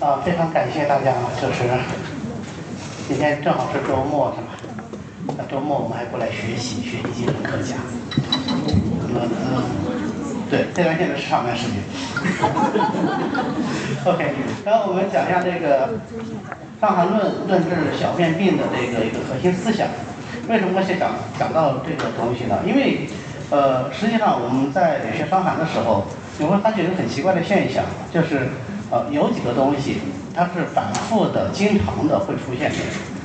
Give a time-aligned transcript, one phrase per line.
[0.00, 1.64] 啊，非常感谢大家，就是
[3.06, 5.36] 今天正好是周末是吧？
[5.36, 7.76] 那周末我们还过来学习，学习精神课讲。
[9.12, 9.62] 那么，嗯，
[10.48, 11.76] 对，这段现在是上班时间。
[14.06, 14.32] OK，
[14.64, 15.88] 然后我们讲一下这个
[16.80, 17.68] 《伤寒论》论治
[18.00, 19.86] 小便病的这个一个核心思想。
[20.48, 22.56] 为什么会讲讲到这个东西呢？
[22.66, 23.06] 因为，
[23.50, 26.06] 呃，实际上我们在学伤寒的时候，
[26.38, 28.48] 你会发觉一个很奇怪的现象，就是
[28.90, 29.98] 呃，有几个东西
[30.34, 32.76] 它是反复的、经常的会出现的。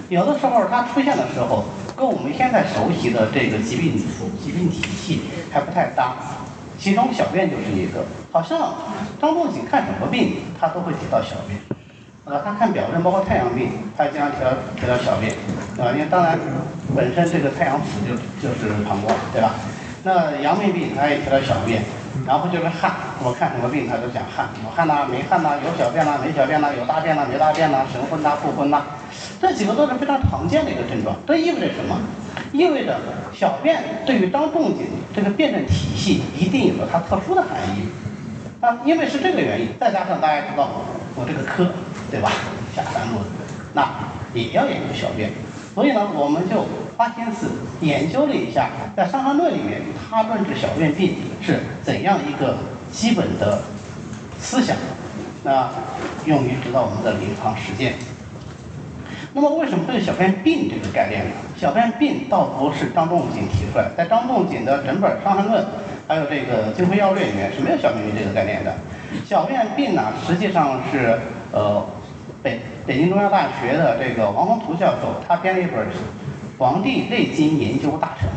[0.10, 1.66] 有的时候它出现的时候，
[1.96, 3.98] 跟我们现在熟悉的这个疾病
[4.42, 6.16] 疾病体系还不太搭。
[6.78, 8.76] 其中小便就是一个，好像
[9.20, 11.60] 张仲景看什么病，他都会提到小便。
[12.26, 15.32] 呃，他看表症，包括太阳病，他经常提到提到小便，
[15.80, 16.38] 啊，因为当然
[16.96, 19.56] 本身这个太阳府就就是膀胱，对吧？
[20.04, 21.84] 那阳明病他也提到小便，
[22.24, 22.92] 然后就是汗，
[23.24, 28.84] 我看什么病他都讲汗，有汗呐，没汗呐，有小便呐，没小便呐，有大便呐，没大便呐，神昏呐，不昏呐，
[29.42, 31.16] 这几个都是非常常见的一个症状。
[31.28, 32.00] 这意味着什么？
[32.52, 32.98] 意味着
[33.34, 37.90] 小便对于张仲景这个辩证体系一定有着它特殊的含义。
[38.62, 40.70] 啊，因为是这个原因，再加上大家知道
[41.16, 41.68] 我这个科。
[42.12, 42.30] 对吧？
[42.74, 43.20] 下三路，
[43.74, 43.84] 那
[44.32, 45.32] 也要研究小便，
[45.76, 47.48] 所以呢，我们就花心思
[47.82, 52.56] 研究了一下，在《伤寒论》里面，它论治小便病是怎样一个
[52.94, 53.62] 基本的
[54.40, 54.78] 思想，
[55.44, 55.70] 那
[56.26, 57.96] 用于指导我们的临床实践。
[59.34, 61.32] 那么，为什么会有小便病这个概念呢？
[61.58, 65.62] 小便病倒不是张仲景提出来，在张仲景的整本《伤寒论》
[66.08, 68.74] 还有这个《金匮要略》里面是没有小便病这个概念的。
[69.26, 71.20] 小便病呢，实际上是
[71.52, 71.86] 呃。
[72.46, 75.80] 北北京中央大学的这个王宏图教授，他编了一本
[76.60, 78.30] 《黄帝内经研究大成》。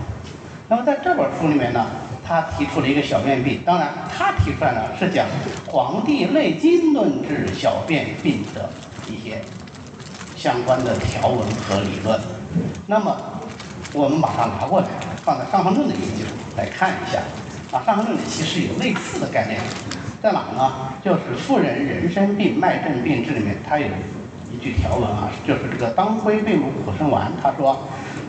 [0.67, 1.85] 那么在这本书里面呢，
[2.27, 3.61] 他提出了一个小便病。
[3.67, 5.27] 当然，他提出来呢是讲
[5.71, 8.71] 《黄帝内经论治小便病的
[9.07, 9.43] 一些
[10.35, 12.19] 相关的条文和理论。
[12.87, 13.15] 那么，
[13.93, 14.87] 我们把它拿过来，
[15.23, 16.25] 放在《伤寒论》的研究
[16.57, 17.19] 来看一下。
[17.77, 19.61] 啊，《伤寒论》里其实有类似的概念。
[20.21, 20.73] 在哪呢？
[21.03, 23.87] 就是《妇人人参病脉症病治》里面，它有
[24.51, 27.31] 一句条文啊，就是这个当归贝母苦参丸。
[27.41, 27.79] 他说，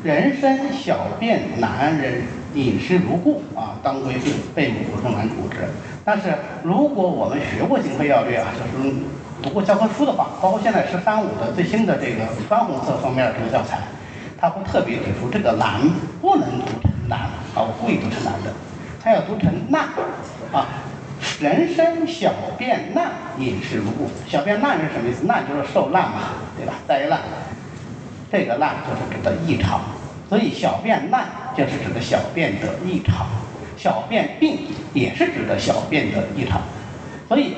[0.04, 2.22] 人参小便难，人
[2.54, 5.68] 饮食如故啊，当归贝贝母苦参丸主治。
[6.06, 8.96] 但是如果我们学过《金匮要略》啊，就是
[9.42, 13.80] 读过教科书的话，包括现在十三五的最新的这个砖红色封面这个教材，
[14.40, 15.82] 它会特别指出这个难
[16.22, 17.22] 不能读成难
[17.56, 18.54] 啊，我故意读成难的，
[19.04, 19.86] 它要读成难
[20.54, 20.68] 啊。
[21.40, 24.10] 人生小便难，饮食无故。
[24.28, 25.26] 小便难是什么意思？
[25.26, 26.74] 难就是受难嘛，对吧？
[26.86, 27.22] 灾难，
[28.30, 29.80] 这个难就是指的异常，
[30.28, 33.26] 所以小便难就是指的小便的异常，
[33.78, 36.62] 小便病也是指的小便的异常。
[37.30, 37.56] 所以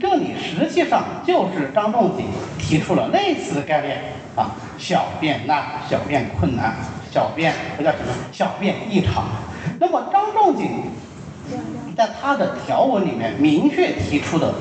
[0.00, 2.24] 这里实际上就是张仲景
[2.58, 3.98] 提出了类似的概念
[4.36, 6.76] 啊，小便难，小便困难，
[7.10, 8.06] 小便这叫什么？
[8.32, 9.26] 小便异常。
[9.78, 10.84] 那么张仲景。
[11.96, 14.54] 在他的条文里面明确提出的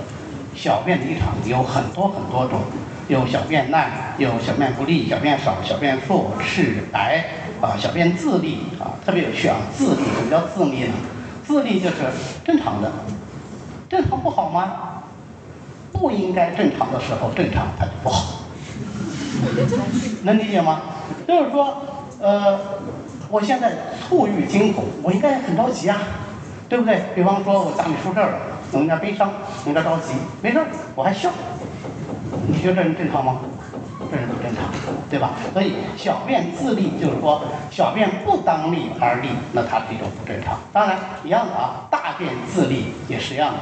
[0.55, 2.59] 小便异常有很多很多种，
[3.07, 7.25] 有小便难，有小便不利，小便少，小便数赤白
[7.61, 10.93] 啊，小便自利啊，特别有趣啊，自利什么叫自利呢？
[11.45, 11.95] 自利就是
[12.43, 12.91] 正常的，
[13.89, 14.73] 正常不好吗？
[15.93, 18.41] 不应该正常的时候正常它就不好，
[20.23, 20.81] 能理解吗？
[21.27, 21.77] 就是说，
[22.19, 22.59] 呃，
[23.29, 23.71] 我现在
[24.09, 25.97] 猝欲惊恐，我应该很着急啊。
[26.71, 27.03] 对不对？
[27.13, 28.39] 比方说我家里出事儿了，
[28.71, 29.29] 我有点悲伤，
[29.65, 30.61] 有点着急，没事，
[30.95, 31.29] 我还笑。
[32.47, 33.41] 你觉得这人正常吗？
[34.09, 34.63] 这人不正常，
[35.09, 35.31] 对吧？
[35.51, 40.57] 所以小便自利就是说，小便不当利而利，那它是一种不正常。
[40.71, 43.59] 当然一样的啊，大便自利也是一样的，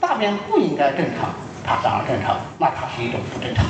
[0.00, 1.34] 大便不应该正常，
[1.66, 3.66] 它反而正常，那它是一种不正常。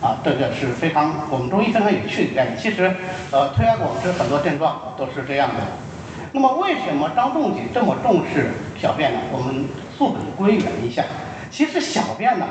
[0.00, 2.56] 啊，这个是非常我们中医非常有趣的概念。
[2.56, 2.94] 其实，
[3.32, 5.87] 呃，推而广之，很多症状都是这样的。
[6.32, 8.50] 那么为什么张仲景这么重视
[8.80, 9.18] 小便呢？
[9.32, 9.64] 我们
[9.96, 11.04] 溯本归源一下，
[11.50, 12.46] 其实小便呢，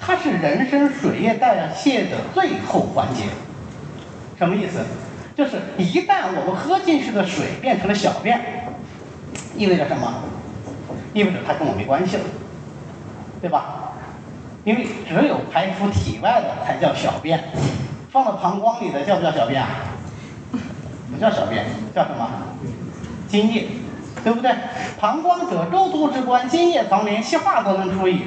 [0.00, 3.24] 它是人身水液代谢的最后环节。
[4.38, 4.80] 什么意思？
[5.34, 8.66] 就是一旦我们喝进去的水变成了小便，
[9.56, 10.12] 意味着什么？
[11.14, 12.24] 意味着它跟我没关系了，
[13.40, 13.92] 对吧？
[14.64, 17.42] 因为只有排出体外的才叫小便，
[18.10, 19.68] 放到膀胱里的叫不叫小便啊？
[20.50, 21.64] 不叫小便，
[21.94, 22.28] 叫什么？
[23.32, 23.66] 津液，
[24.22, 24.54] 对不对？
[25.00, 28.20] 膀胱者，周都之官，津液藏，连气化都能出矣。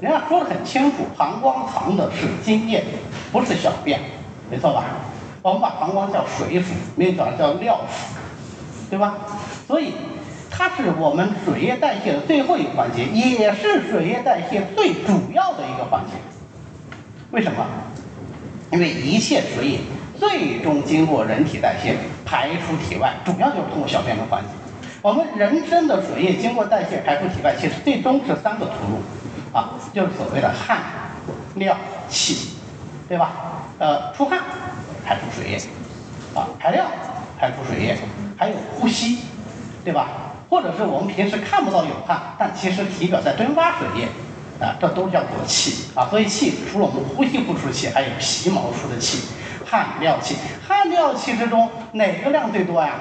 [0.00, 2.84] 人家说的很清楚，膀胱藏的是津液，
[3.32, 3.98] 不是小便，
[4.48, 4.84] 没错吧？
[5.42, 8.14] 我们把膀胱叫水府，没有讲叫尿府，
[8.88, 9.16] 对吧？
[9.66, 9.94] 所以
[10.48, 16.12] 它是我们水液代谢的最后一个环节，也是水液代谢最主要的一个环节。
[17.32, 17.66] 为什么？
[18.70, 19.80] 因为一切水饮
[20.18, 24.48] 最终经过人体代谢排出体外，主要就是通过小便的环节。
[25.02, 29.02] 我们人身的水液经过代谢排出体外，其实最终是三个途路，
[29.52, 30.78] 啊，就是所谓的汗、
[31.54, 31.76] 尿、
[32.08, 32.50] 气，
[33.08, 33.32] 对吧？
[33.78, 34.40] 呃，出汗
[35.04, 35.58] 排出水液，
[36.34, 36.84] 啊，排尿
[37.38, 37.96] 排出水液，
[38.36, 39.18] 还有呼吸，
[39.84, 40.08] 对吧？
[40.48, 44.08] 或者是我们平时看不到有汗，但其实体表在蒸发水液。
[44.60, 49.18] 啊，这都叫做气啊，所以气除了我们呼吸呼出气，还有皮毛出的气，
[49.74, 50.36] 汗尿气。
[50.64, 52.92] 汗尿气之中哪个量最多呀？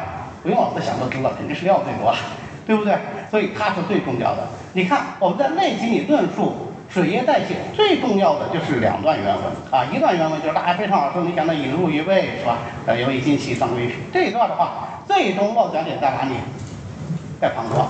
[0.41, 2.17] 不用老师想都知道，肯定是尿最多了，
[2.65, 2.97] 对不对？
[3.29, 4.47] 所以它是最重要的。
[4.73, 12.57] 你看我们在《内经》里论述水液代谢，最重要的就是两段原文啊，一段原文就是大家非常耳熟能详的“引入于胃”是吧？
[12.87, 13.93] 呃，由于精气上归脾。
[14.11, 16.33] 这一段的话，最终落脚点在哪里？
[17.39, 17.87] 在膀胱。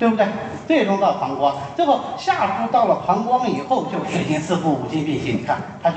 [0.00, 0.26] 对不对？
[0.66, 5.36] 最终到膀胱，最后下输到了膀胱以后，就水行四布，五经并行。
[5.36, 5.96] 你看，它就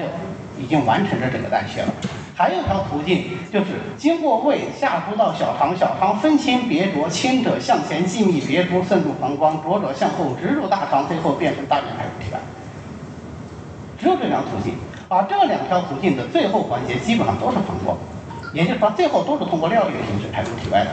[0.58, 1.94] 已经完成了整个代谢了。
[2.36, 3.66] 还有一条途径，就是
[3.98, 12.40] 经过胃下输到小肠，小肠分清别浊，清者向前继密，别浊渗入膀胱，浊者向后直入大肠，最后变成大便排出体外。
[14.00, 14.74] 只有这两途径，
[15.08, 17.96] 而这两条途径的最后环节基本上都是膀胱，
[18.52, 20.90] 也就是说，最后都是通过尿液形式排出体外的。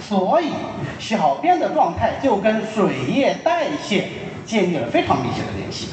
[0.00, 0.50] 所以，
[0.98, 4.08] 小便的状态就跟水液代谢
[4.44, 5.88] 建立了非常密切的联系，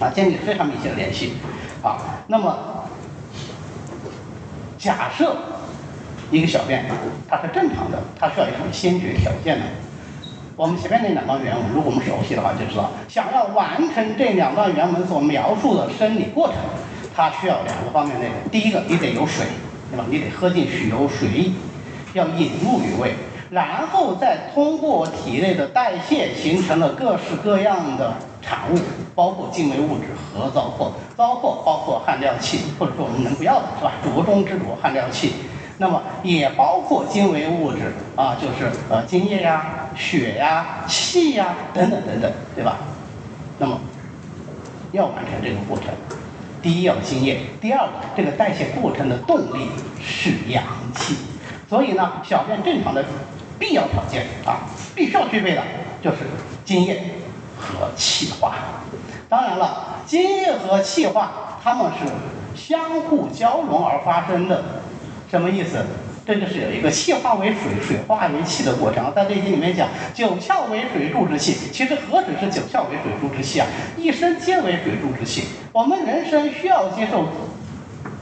[0.00, 1.34] 啊，建立了非常密切的联系，
[1.82, 2.56] 啊，那么
[4.78, 5.36] 假设
[6.30, 6.84] 一个小便
[7.28, 9.64] 它是正常的，它需要一种先决条件呢？
[10.56, 16.56] 我们前面那两段原文，如果我们熟悉的话，就知道，想要完成这两段原文所描述的生理过程，
[17.14, 18.34] 它需要两个方面内容。
[18.50, 19.46] 第一个，你得有水，
[19.90, 20.04] 对吧？
[20.08, 21.52] 你得喝进去有水。
[22.14, 23.14] 要引入于胃，
[23.50, 28.14] 然后再通过体内的代谢，形成了各式各样的
[28.48, 28.78] 产物，
[29.14, 30.90] 包括精微物质和糟粕。
[31.14, 33.92] 糟粕包括汗尿气，或者说我们能不要的是吧？
[34.02, 35.34] 浊中之浊，汗尿气。
[35.76, 42.78] 那么也包括精微物质啊，就是呃精液呀、血呀、气呀等等等等，对吧？
[43.58, 43.78] 那么
[44.92, 45.88] 要完成这个过程，
[46.62, 49.68] 第一要精液，第二个这个代谢过程的动力
[50.00, 50.64] 是阳
[50.94, 51.16] 气。
[51.68, 53.04] 所以呢，小便正常的
[53.58, 55.62] 必要条件啊，必须要具备的
[56.02, 56.16] 就是
[56.64, 57.02] 精液
[57.58, 58.54] 和气化。
[59.28, 62.06] 当然了，津液和气化它们是
[62.56, 64.62] 相互交融而发生的。
[65.30, 65.84] 什么意思？
[66.24, 69.12] 这就是有一个气化为水，水化为气的过程。
[69.14, 71.54] 在《内经》里面讲，九窍为水助之气。
[71.72, 73.66] 其实何止是九窍为水助之气啊，
[73.96, 75.44] 一身皆为水助之气。
[75.72, 77.24] 我们人生需要接受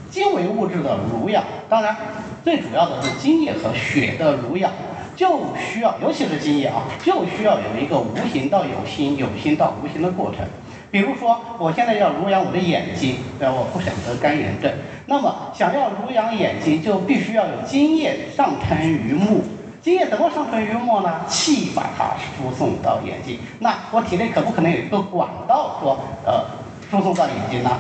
[0.09, 1.97] 精微物质的濡养，当然。
[2.45, 4.71] 最主要的是津液和血的濡养，
[5.17, 10.47] 就需要，尤其是精液啊，就需要有一个无形到有形、有形到无形的过程。
[10.91, 13.49] 比如说，我现在要濡养我的眼睛，对？
[13.49, 14.71] 我不想得干眼症，
[15.07, 19.43] 那么想要濡养眼睛，就必须要有津液上沉于目。
[19.83, 21.21] 津液怎么上沉于目呢？
[21.29, 23.39] 气把它输送到眼睛。
[23.61, 26.45] 那我体内可不可能有一个管道说，呃，
[26.91, 27.71] 输送到眼睛呢？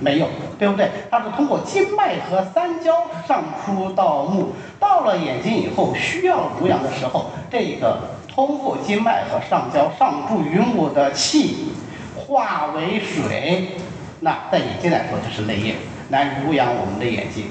[0.00, 0.26] 没有，
[0.58, 0.90] 对不对？
[1.10, 11.72] 它是通过经脉和三焦上输到目，到了眼睛以后，需要濡养的时候，这个通过经脉和上焦上注于目的气
[12.16, 13.72] 化为水，
[14.20, 15.74] 那在眼睛来说就是泪液，
[16.08, 17.48] 来濡养我们的眼睛。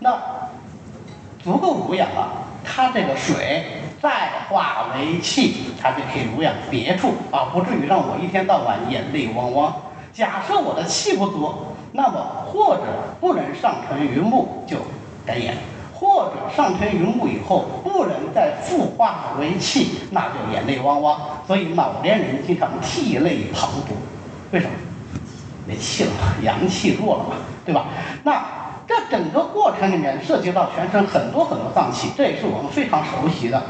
[0.00, 0.18] 那
[1.42, 2.28] 足够濡养了，
[2.64, 9.72] 它这个水再化为气，它就可以濡养别处啊，不至于让我一天到晚眼泪汪汪。
[10.12, 11.54] 假设我的气不足。
[11.98, 12.82] 那么或者
[13.20, 14.76] 不能上沉于目就
[15.26, 15.56] 干眼，
[15.92, 21.20] 或者上沉于目以后不能再复化为气，那就眼泪汪汪。
[21.44, 23.90] 所以老年人经常涕泪滂沱，
[24.52, 24.72] 为什么？
[25.66, 26.10] 没气了，
[26.44, 27.34] 阳气弱了嘛，
[27.66, 27.86] 对吧？
[28.22, 28.46] 那
[28.86, 33.60] 这整个过程里面涉及到全身很多很多脏器，这也是我们非常熟悉的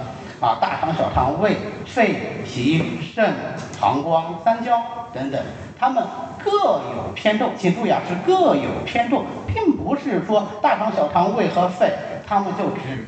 [0.40, 3.34] 啊，大肠、小肠、胃、肺、脾、肾、
[3.80, 4.80] 膀胱、三焦
[5.12, 5.40] 等等。
[5.80, 6.02] 它们
[6.44, 11.92] 各有偏重，请注意啊，是各有偏重，并不是说大肠、小肠、胃和肺，
[12.26, 13.06] 它们就只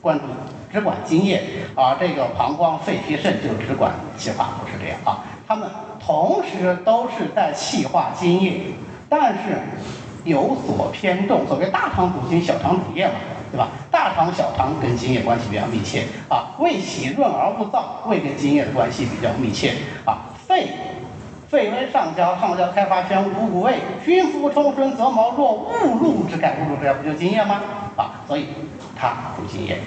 [0.00, 0.24] 关注
[0.72, 1.42] 只管津液，
[1.74, 5.24] 啊这个膀胱、肺、脾、肾就只管气化，不是这样啊。
[5.48, 5.68] 它们
[6.04, 8.74] 同时都是在气化津液，
[9.08, 9.58] 但是
[10.24, 11.46] 有所偏重。
[11.46, 13.14] 所谓大肠主津，小肠主液嘛，
[13.50, 13.68] 对吧？
[13.90, 16.54] 大肠、小肠跟津液关系比较密切啊。
[16.58, 19.74] 胃喜润而恶燥，胃跟津液的关系比较密切
[20.04, 20.30] 啊。
[20.46, 20.68] 肺。
[21.48, 27.60] 肺为上焦，上焦开发宣五谷胃，熏肤充顺泽毛，若误入之盖，误入之盖不就津液吗？
[27.96, 28.46] 啊，所以
[28.98, 29.78] 它主津液。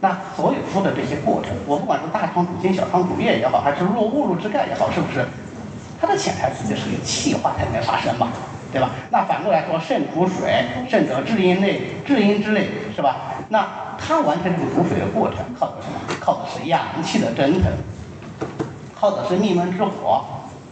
[0.00, 5.24] 那所有说的这些过程，我不管是大肠主津，小肠主液也好，还是若误入之盖也好，是不是？
[6.00, 8.28] 它的潜台词就是有气化才能发生嘛，
[8.70, 8.90] 对吧？
[9.10, 13.16] 那反过来说，肾主水，肾则至阴内，至阴之内，是吧？
[13.48, 13.66] 那
[13.98, 15.98] 它完成这个补水的过程，靠的什么？
[16.20, 17.72] 靠的是阳气的蒸腾，
[18.94, 20.22] 靠的是命门之火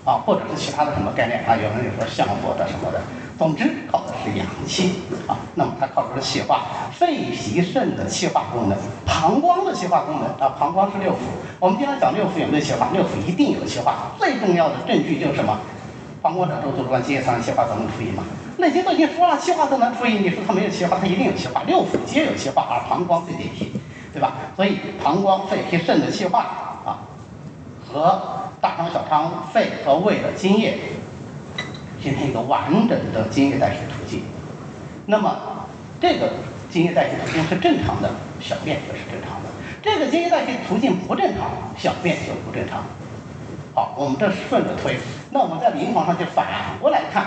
[0.04, 1.56] 啊，或者是其他的什么概念啊？
[1.56, 3.00] 有人有说相火的什么的。
[3.38, 5.36] 总之，靠的是阳气啊。
[5.54, 6.62] 那么它靠的是气化，
[6.92, 10.54] 肺、脾、肾的气化功能，膀胱的气化功能啊。
[10.58, 11.16] 膀胱是六腑，
[11.58, 12.88] 我们经常讲六腑有没有气化？
[12.92, 14.12] 六腑一定有气化。
[14.18, 15.58] 最重要的证据就是什么？
[16.26, 18.24] 膀胱者周主关津液三气化都能出阴嘛？
[18.56, 21.62] 那些都已经说了，气化都能出阴，你说它没有气化，它一定有气化。
[21.68, 23.70] 六腑皆有气化，而膀胱最典型，
[24.12, 24.32] 对吧？
[24.56, 26.40] 所以膀胱、肺、脾、肾的气化
[26.84, 27.06] 啊，
[27.86, 30.76] 和大肠、小肠、肺和胃的津液。
[32.02, 34.22] 形成一个完整的津液代谢途径，
[35.06, 35.66] 那么
[36.00, 36.30] 这个
[36.70, 39.48] 津液代谢途径是正常的，小便就是正常的。
[39.80, 42.82] 这个津液代谢途径不正常，小便就不正常。
[43.76, 44.96] 好，我们这是顺着推，
[45.32, 46.46] 那我们在临床上就反
[46.80, 47.26] 过来看，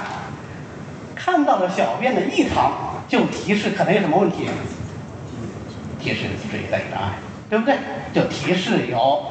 [1.14, 2.72] 看到了小便的异常，
[3.08, 4.50] 就提示可能有什么问题，
[6.02, 7.10] 提示水液代谢障碍，
[7.52, 7.78] 对不对？
[8.12, 9.28] 就提示有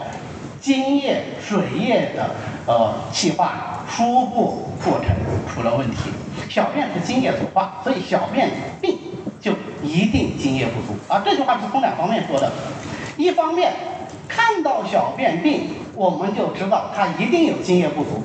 [0.60, 2.30] 津液、水液的
[2.66, 5.08] 呃气化输布过程。
[5.52, 6.12] 出了问题，
[6.48, 8.48] 小便是津液所化，所以小便
[8.80, 8.96] 病
[9.40, 9.50] 就
[9.82, 11.20] 一定津液不足啊。
[11.24, 12.52] 这句话是从两方面说的，
[13.16, 13.72] 一方面
[14.28, 18.22] 看到小便病，我们就知道它一定有精液不足，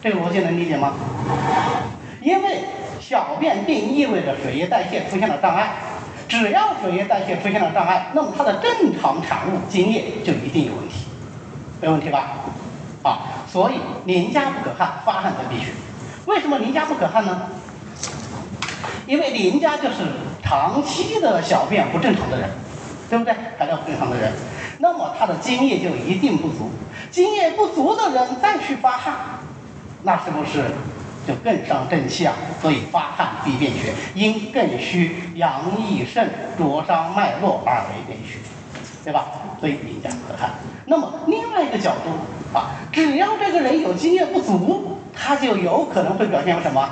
[0.00, 0.94] 这个逻辑能理解吗？
[2.20, 2.60] 因为
[3.00, 5.72] 小便病意味着水液代谢出现了障碍，
[6.28, 11.06] 只要水液代谢出现了障碍，那么它的正常产物精液就一定有问题，
[11.80, 12.36] 没问题吧？
[13.02, 13.18] 啊，
[13.50, 15.72] 所以邻家不可汗，发汗则必须。
[16.26, 17.42] 为什么邻家不可汗呢？
[19.08, 19.96] 因为邻家就是
[20.44, 22.48] 长期的小便不正常的人，
[23.10, 23.34] 对不对？
[23.58, 24.32] 排尿不正常的人，
[24.82, 26.68] 那么他的津液就一定不足。
[27.08, 29.14] 津液不足的人再去发汗，
[30.02, 30.72] 那是不是
[31.24, 32.34] 就更伤正气啊？
[32.60, 38.40] 所以发汗必便血，阴更虚阳益盛，灼伤脉络而为便血，
[39.04, 39.26] 对吧？
[39.60, 40.50] 所以邻家不可汗。
[40.86, 44.98] 那么另外一个角度啊，只要这个人有津液不足。
[45.14, 46.88] 他就有可能会表现为什么？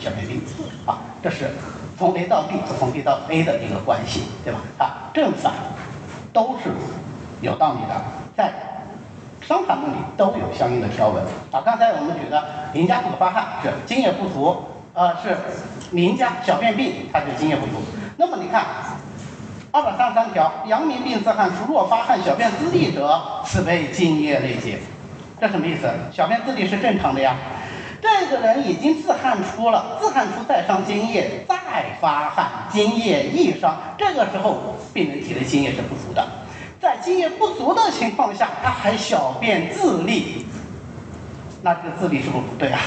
[0.00, 0.40] 小便病
[0.86, 1.50] 啊，这是
[1.98, 4.58] 从 A 到 B 和从 B 到 A 的一个关系，对吧？
[4.78, 5.52] 啊，正反
[6.34, 6.68] 都是
[7.40, 7.94] 有道理的，
[8.36, 8.52] 在
[9.46, 11.22] 《伤寒论》里都有相应的条文
[11.52, 11.62] 啊。
[11.64, 14.64] 刚才我们举的邻家不可发汗是津液不足，
[14.94, 15.36] 呃，是
[15.92, 17.74] 邻家小便病，它就津液不足。
[18.16, 18.64] 那么你看
[19.70, 24.80] 二百三十三条，阳明病自汗出，若发汗小便滋沥者，此为津液内结。
[25.40, 25.88] 这什么意思？
[26.12, 27.36] 小便自利是正常的呀。
[28.04, 31.56] 这个人已经自汗出了，自汗出再伤津液，再
[32.00, 33.74] 发汗，津液易伤。
[33.96, 36.26] 这个时候，病人体内津液是不足的。
[36.80, 40.44] 在津液不足的情况下，他还小便自立，
[41.62, 42.78] 那这个自立是不是不对啊？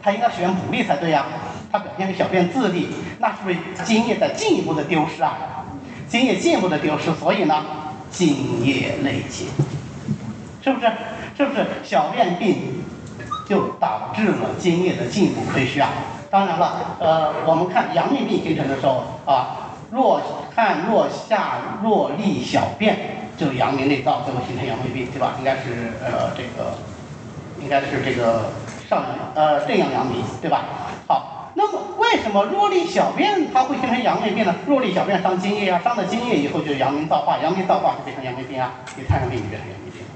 [0.00, 1.26] 他应该选补力才对呀。
[1.72, 5.36] 他表现是小便自立，那是不是津液在进一步的丢失啊？
[6.08, 7.64] 津液进一步的丢失，所以呢，
[8.10, 9.46] 津液内结，
[10.62, 10.90] 是不是？
[11.36, 12.79] 是不是小便病
[13.50, 15.90] 就导致了津液的进一步亏虚啊？
[16.30, 20.22] 当然了，呃，我们看阳明病形成的时候啊，若
[20.54, 22.96] 看若下若利小便，
[23.36, 25.34] 就阳明内燥，最后形成阳明病，对吧？
[25.36, 26.78] 应该是呃这个，
[27.60, 28.52] 应该是这个
[28.88, 29.02] 上
[29.34, 30.66] 呃正阳阳明，对吧？
[31.08, 34.54] 好，那么为什么若利小便它会形成阳明病呢？
[34.64, 40.06] 若利小便伤津液啊，伤了津液以后就阳明燥化，阳明燥化就变成阳明病啊，你太阳病就变成阳明病。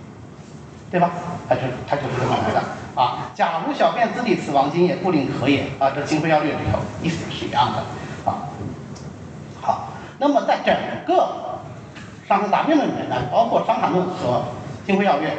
[0.94, 1.10] 对吧？
[1.48, 2.62] 它就它就是这么来的
[2.94, 3.26] 啊。
[3.34, 5.90] 假如小便自立，死亡津液，不令可也啊。
[5.92, 8.46] 这《金匮要略》里头意思是一样的啊。
[9.60, 10.72] 好，那么在整
[11.04, 11.14] 个
[12.28, 14.44] 《伤寒杂病论》里面呢，包括《伤寒论》和
[14.86, 15.30] 《金匮要略》，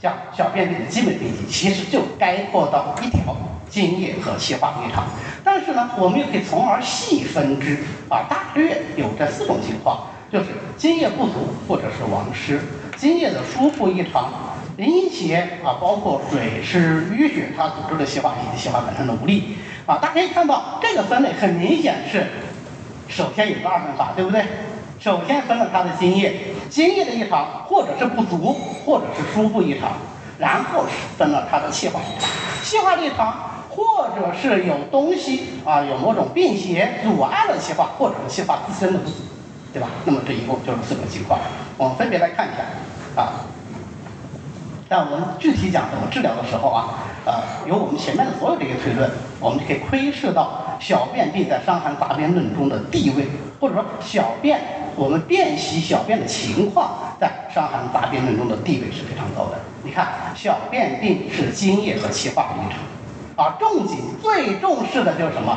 [0.00, 3.36] 讲小便病的基本病机，其实就概括到一条：
[3.68, 5.04] 津液和气化异常。
[5.44, 10.46] 但是呢，我们又可以从而细分之啊，大略有这四种情况，就是
[10.78, 12.62] 津液不足或者是亡失，
[12.96, 14.32] 津液的输布异常。
[14.82, 22.26] 淋血啊，包括水湿淤血，它组织的细化以及细化本身的无力啊，大家可以看到这个分类很明显是，
[23.08, 24.44] 首先有个二分法，对不对？
[24.98, 29.92] 首先分了它的津液，津液的异常，或者是不足，或者是输布异常，
[30.38, 32.28] 然后是分了它的气化异常，
[32.64, 39.14] 气化异常，或者是有东西啊，有某种病邪阻碍了气化，或者是气化自身的不足，
[39.72, 39.88] 对吧？
[40.04, 41.38] 那么这一共就是四种情况，
[41.76, 43.32] 我们分别来看一下啊。
[44.92, 47.32] 但我们具体讲怎么治疗的时候啊，呃，
[47.66, 53.26] 由我们前面的所有这些推论，我们就可以窥视到小便病在《伤寒杂病论》中的地位，
[53.58, 54.60] 或者说小便
[54.94, 59.58] 我们辨析小便的情况在《伤寒杂病论》中的地位是非常高的。
[59.82, 65.56] 你看，小便病是津液和气化异常，啊，仲景最重视的就是什么？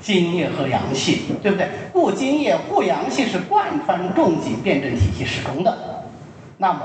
[0.00, 1.68] 津液和阳气，对不对？
[1.92, 6.06] 故津液护阳气是贯穿仲景辩证体系始终的。
[6.56, 6.80] 那么，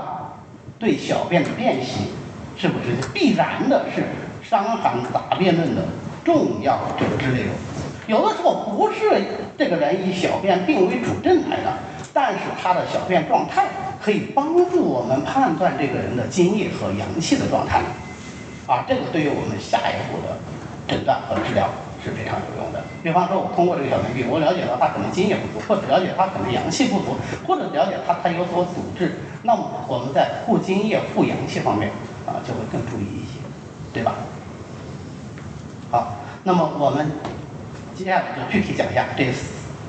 [0.80, 2.08] 对小便的辨析，
[2.56, 4.00] 是不是必然的是
[4.42, 5.82] 《伤寒杂辩论》的
[6.24, 7.50] 重要诊治内容？
[8.06, 9.22] 有的时候不是
[9.58, 11.74] 这个人以小便病为主症来的，
[12.14, 13.66] 但是他的小便状态
[14.02, 17.82] 可以帮助我们判断这个人的津液和阳气的状态。
[18.66, 20.38] 啊，这个对于我们下一步的
[20.88, 21.68] 诊断和治疗。
[22.02, 22.82] 是非常有用的。
[23.02, 27.16] 比方说，我通过这个小便病，我了解到他可能津液不足，或者了解他可能阳气不足，
[27.46, 31.90] 或者了解他他有所阻滞，那么我们在护津液、护阳气方面
[32.26, 33.40] 啊，就会更注意一些，
[33.92, 34.14] 对吧？
[35.90, 37.10] 好，那么我们
[37.96, 39.32] 接下来就具体讲一下这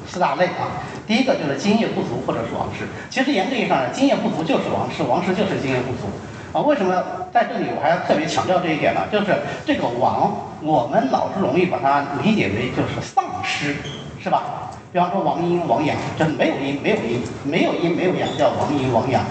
[0.07, 0.83] 四大类啊。
[1.07, 2.87] 第一个就是津液不足或者是王湿。
[3.09, 6.07] 其实严格意义上呢，津液不足就是王湿，王湿就是津液不足。
[6.53, 9.01] 啊，为什么在这里我还要特别强调这一点呢？
[9.11, 9.27] 就是
[9.65, 13.75] 这个王，我们老是容易把它理解为就是丧失，
[14.21, 14.69] 是吧？
[14.93, 19.23] 比方说王阴王阳，就是没有阴没有阴，没有阴没有阳叫王阴王阳，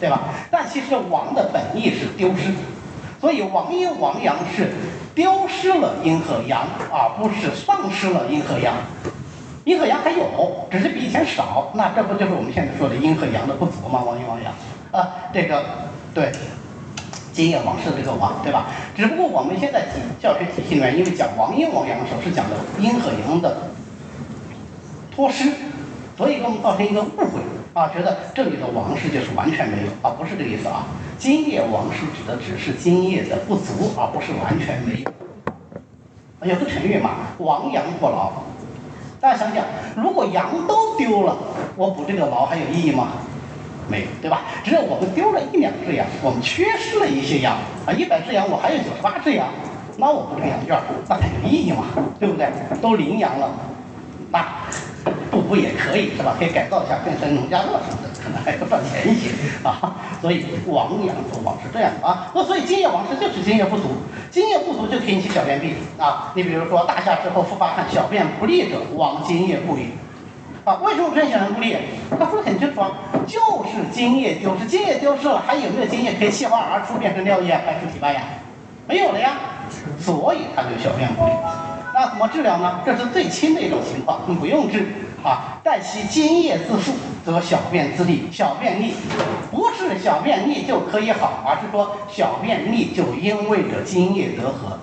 [0.00, 0.20] 对吧？
[0.50, 2.54] 但其实王的本意是丢失，
[3.20, 4.72] 所以王阴王阳是
[5.14, 8.74] 丢失了阴和阳，而不是丧失了阴和阳。
[9.64, 11.70] 阴和阳还有，只是比以前少。
[11.74, 14.02] 那这不就是我们现在说的阴和阳的不足吗？
[14.06, 14.50] 王阴王阳
[14.92, 15.62] 啊，这个
[16.14, 16.32] 对。
[17.38, 18.66] 津液王湿的这个王，对吧？
[18.96, 23.70] 只不过我们现在体教学体系里面，因为讲王阴王阳的时候是讲的阴和阳的
[25.14, 25.48] 脱失，
[26.16, 27.38] 所以给我们造成一个误会
[27.74, 30.86] 啊，觉得这里的王湿就是完全没有啊，不是这个意思啊。
[31.16, 36.48] 津液王湿指的只是津液的不足，而不是完全没有。
[36.48, 38.32] 有个成语嘛，亡羊补牢。
[39.20, 39.64] 大家想想，
[39.94, 41.36] 如果羊都丢了，
[41.76, 43.12] 我补这个牢还有意义吗？
[43.88, 44.42] 没有，对吧？
[44.62, 49.48] 只有我们丢了一两只羊，我们缺失了一些羊啊，一百只羊我还有九十八只羊，
[49.96, 50.78] 那我补这个羊圈，
[51.08, 51.86] 那才有意义吗？
[52.20, 52.48] 对不对？
[52.82, 53.50] 都领羊了，
[54.30, 54.44] 那
[55.30, 56.36] 不补也可以是吧？
[56.38, 59.30] 可以改造一下，变成农家乐什么的，可能还要赚钱一些
[59.62, 59.96] 啊。
[60.20, 62.30] 所以亡羊补牢是这样的啊。
[62.34, 63.84] 那所以津液亡湿就是津液不足，
[64.30, 66.32] 津液不足就可以引起小便病啊。
[66.34, 69.92] 你比如说大夏之后复发汗，小便不利者，亡津液不利。
[70.68, 71.74] 啊，为什么出现小便不利？
[72.10, 72.90] 他说的很清楚啊，
[73.26, 78.20] 就是精液丢失，精液丢失了，还有没有精液可以气化而出变成尿液排出体外呀？
[78.86, 79.32] 没有了呀，
[79.98, 81.30] 所以他就小便不利。
[81.94, 82.80] 那怎么治疗呢？
[82.84, 84.86] 这是最轻的一种情况，你不用治
[85.24, 85.56] 啊。
[85.64, 86.92] 待其精液自肃，
[87.24, 88.28] 则小便自利。
[88.30, 88.92] 小便利
[89.50, 94.78] 不是小便利就可以好，而是说小便利就因为着精液得和，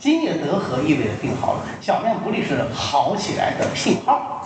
[0.00, 4.44] 精液得和意味着病好了，小便不利是好起来的信号。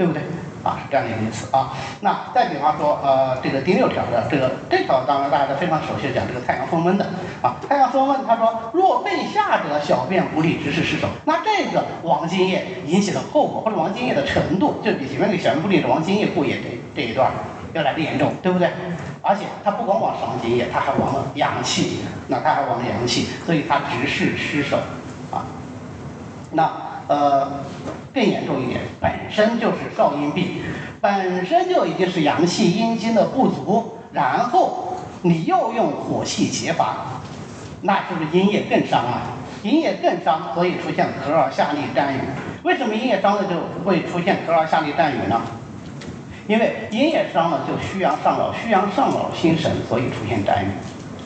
[0.00, 0.22] 对不对？
[0.64, 1.76] 啊，是这样的一个意思啊。
[2.00, 7.04] 那再比方说，呃，这个第六条的这个这条，当然大家都非常熟悉，讲这个太阳风温的
[7.42, 7.56] 啊。
[7.68, 11.06] 太阳风温，他说，若被下者小便不利，直视失手。
[11.26, 17.30] 那这个王津液引起的后果，或者王津液的程度，就比前面那个小便不利的王津液不也这这一段
[17.74, 18.70] 要来的严重，对不对？
[19.20, 24.78] 而且它不光往伤津液，他还往了阳气，那他还往阳气，所以它直视失守
[25.30, 25.44] 啊。
[26.52, 26.72] 那
[27.10, 27.52] 呃。
[28.12, 30.62] 更严重一点，本身就是少阴病，
[31.00, 37.22] 本身就已经是阳气阴经的不足，然后你又用火气结法，
[37.82, 39.22] 那是不是阴液更伤啊？
[39.62, 42.18] 阴液更伤，所以出现咳而下利沾雨。
[42.64, 45.40] 为什么阴液伤了就会出现咳而下利沾雨呢？
[46.48, 50.68] 因为阴液伤了就虚阳上扰，虚阳上扰心神，所以出现沾雨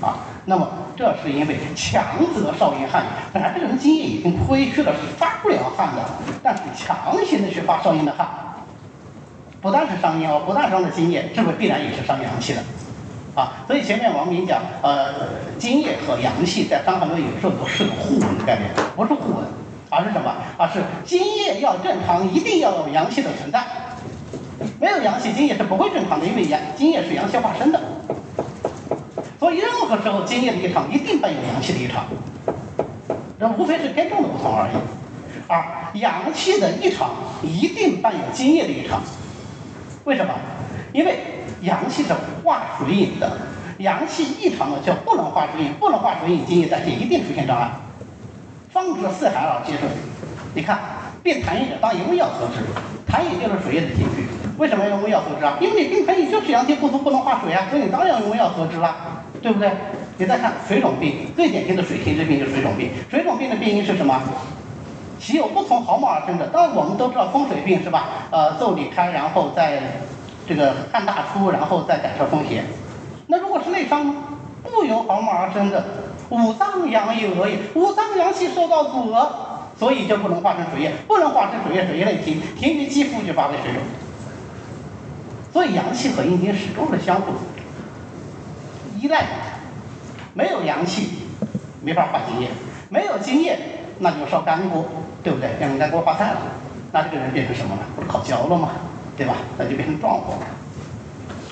[0.02, 0.18] 啊。
[0.46, 0.68] 那么。
[0.96, 3.02] 这是因为强则少阴汗，
[3.32, 6.04] 本来这个人津液已经亏虚了，是发不了汗的，
[6.40, 8.28] 但是强行的去发少阴的汗，
[9.60, 12.62] 不但是伤阴哦，不但伤了津液，是不是必然也是伤阳气的？
[13.34, 15.14] 啊，所以前面王明讲，呃，
[15.58, 19.44] 津液和阳气在伤寒论有时候都是个互文的概念，不是互文，
[19.90, 20.32] 而是什么？
[20.56, 23.64] 而是津液要正常，一定要有阳气的存在，
[24.78, 27.80] 没有阳气，津液是不会正常的，因为阳津液是阳气化生的。
[29.58, 32.04] 任何时候津液的异常一定伴有阳气的异常，
[33.38, 34.72] 这无非是偏重的不同而已。
[35.46, 35.62] 而
[35.98, 37.10] 阳气的异常
[37.42, 39.02] 一定伴有津液的异常，
[40.04, 40.32] 为什么？
[40.92, 41.18] 因为
[41.60, 43.30] 阳气是化水饮的，
[43.78, 47.70] 阳气异常了就不能化水饮，不能化水饮，津液代谢一定出现障碍。
[48.72, 49.90] 方知四海而皆准。
[50.54, 50.78] 你看，
[51.22, 52.62] 病痰饮者当以温药喝之，
[53.06, 54.28] 痰饮就是水液的进去。
[54.56, 55.58] 为什么要用温药喝之啊？
[55.60, 59.13] 因为你病痰饮就是阳气不足，不能化水啊，所以你当然要用温药喝之了。
[59.44, 59.70] 对不对？
[60.16, 62.88] 你再看水肿病，最典型的水停滞病就是水肿病。
[63.10, 64.18] 水肿病的病因是什么？
[65.20, 66.46] 其有不从毫毛而生的。
[66.46, 68.08] 当然我们都知道风水病是吧？
[68.30, 69.82] 呃，腠理开，然后再
[70.48, 72.64] 这个汗大出，然后再感受风邪。
[73.26, 74.14] 那如果是内伤呢？
[74.62, 75.84] 不由毫毛而生的，
[76.30, 79.28] 五脏阳有额也，五脏阳气受到阻遏，
[79.78, 83.82] 所以就不能化成水液，不能化成水液，水液内停，停于肌肤就发为水肿。
[85.52, 87.32] 所以阳气和阴经始终是相互
[89.04, 89.22] 依赖，
[90.32, 91.10] 没有阳气
[91.82, 92.48] 没法化津液，
[92.88, 93.58] 没有津液
[93.98, 94.82] 那就烧干锅，
[95.22, 95.50] 对不对？
[95.58, 96.40] 变成干锅化菜了，
[96.90, 97.82] 那这个人变成什么了？
[97.94, 98.70] 不是烤焦了吗？
[99.14, 99.34] 对吧？
[99.58, 100.46] 那就变成壮火了。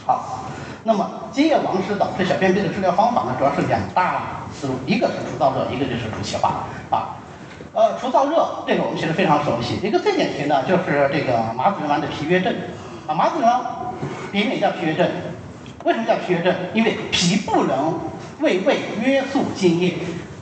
[0.06, 0.46] 好，
[0.84, 7.20] 那么津液亡失导致小便闭的治疗方法呢，主要是两大思路，一个是除燥热，一个就是除气化啊。
[7.74, 12.54] 呃，除燥热这个我们其实非常熟悉，一个最典型的就是这个麻子仁丸的脾约症
[13.06, 13.60] 啊，麻子仁丸
[14.30, 15.06] 别名叫脾约症，
[15.84, 16.54] 为什么叫脾约症？
[16.74, 17.98] 因为脾不能
[18.40, 19.94] 为胃约束津液，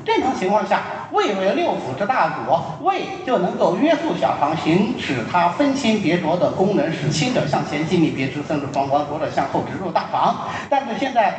[0.05, 0.83] 正常情况下。
[1.13, 10.47] 胃为六腑之大主，胃就能够约束小肠，行使它分清别浊的功能，使轻者向前经历别支，甚至膀胱；浊者向后直入大肠。
[10.69, 11.35] 但是现在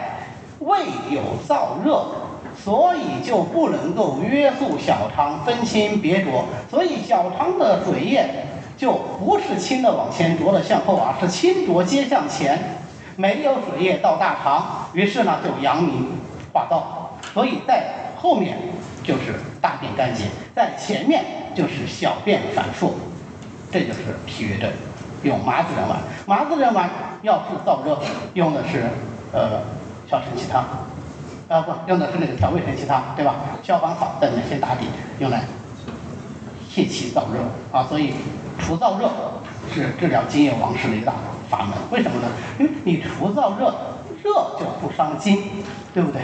[0.60, 2.04] 胃有燥热，
[2.62, 12.81] 所以就不能够约束小肠分清别浊，所以小肠的水液就不是清的往前，浊的向后，而是清浊皆向前，
[13.16, 16.08] 没有水液到大肠，于是呢就阳明
[16.54, 16.82] 化燥，
[17.34, 18.58] 所以在后面。
[19.04, 22.94] 就是大便干结，在前面就是小便反复，
[23.72, 24.70] 这就是脾约症，
[25.24, 25.98] 用麻子仁丸。
[26.28, 26.88] 麻子仁丸
[27.24, 27.98] 要治燥热，
[28.36, 28.84] 用的是
[29.34, 29.64] 呃
[30.08, 30.64] 小承气汤，
[31.50, 33.38] 啊不，用的是那个调味承气汤，对吧？
[33.64, 34.86] 消防草在里面先打底，
[35.18, 35.46] 用来
[36.70, 37.84] 泄气燥热啊。
[37.90, 38.14] 所以
[38.60, 39.10] 除燥热
[39.74, 41.14] 是治疗津液亡失的一大
[41.52, 41.78] 法门。
[41.92, 42.28] 为什么呢？
[42.58, 43.76] 因为你除燥热，
[44.24, 45.44] 热就不伤津，
[45.94, 46.22] 对不对？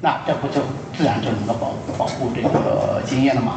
[0.00, 0.60] 那这不就
[0.96, 3.54] 自然就能够保保护这个津液了吗？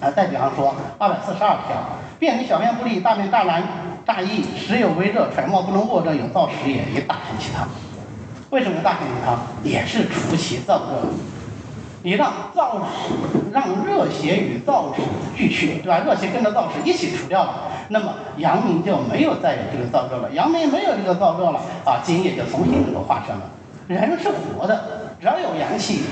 [0.00, 1.76] 啊，再比方说二百四十二条，
[2.18, 3.62] 便于小便不利、大便大难、
[4.04, 7.68] 大易、时有微热、揣摩不能卧者有燥时也，宜大承气汤。
[8.50, 11.02] 为什么大承气汤也是除其燥热？
[12.06, 15.02] 你让燥湿、让热邪与燥湿
[15.34, 15.98] 俱去，对吧？
[16.06, 20.30] 热邪跟着燥湿一起除掉了，那么阳明就没有再有这个燥热了。
[20.30, 23.42] 阳明没有这个燥热了，啊，津液就重新能够化生了。
[23.88, 25.10] 人是活的。
[25.20, 26.02] 只要有阳气，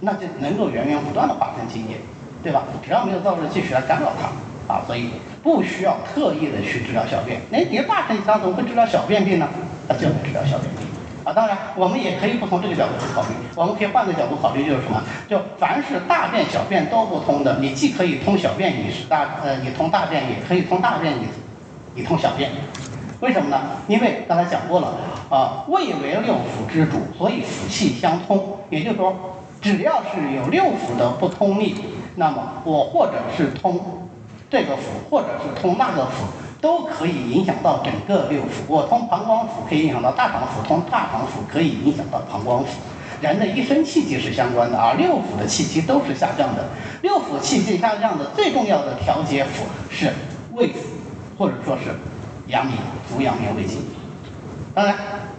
[0.00, 1.98] 那就能够源源不断的化生津液，
[2.42, 2.62] 对吧？
[2.82, 5.10] 只要没有燥热继续来干扰它，啊，所以
[5.42, 7.42] 不需要特意的去治疗小便。
[7.52, 9.46] 哎，你大承气汤怎么会治疗小便病呢？
[9.86, 10.81] 它就能治疗小便病。
[11.24, 15.02] 啊，当然我们也可以不从这个角度去考虑，我们可以换个角度考虑，就是什么？
[15.28, 21.26] 就凡是大便小便都不通的，你既可以通小便你是大，呃，你通大便，也可以通大便你
[21.94, 22.50] 你通小便。
[23.20, 23.60] 为什么呢？
[23.86, 24.96] 因为刚才讲过了，
[25.30, 28.58] 啊，胃为六腑之主，所以腑气相通。
[28.68, 29.14] 也就是说，
[29.60, 31.76] 只要是有六腑的不通利，
[32.16, 34.08] 那么我或者是通
[34.50, 36.08] 这个腑，或者是通那个腑，
[36.62, 38.64] 都可以影响到整个六腑。
[38.68, 42.68] 我通膀胱腑可以影响到大肠腑，通大肠腑可以影响到膀胱腑。
[43.20, 46.70] 人的一生气机是相关的，而六腑的气机都是下降的。
[47.02, 50.14] 六腑气机下降的最重要的调节腑是
[50.52, 50.76] 胃腑，
[51.36, 51.94] 或者说是。
[52.48, 52.74] 阳明
[53.08, 53.78] 足阳明胃经，
[54.74, 54.96] 当然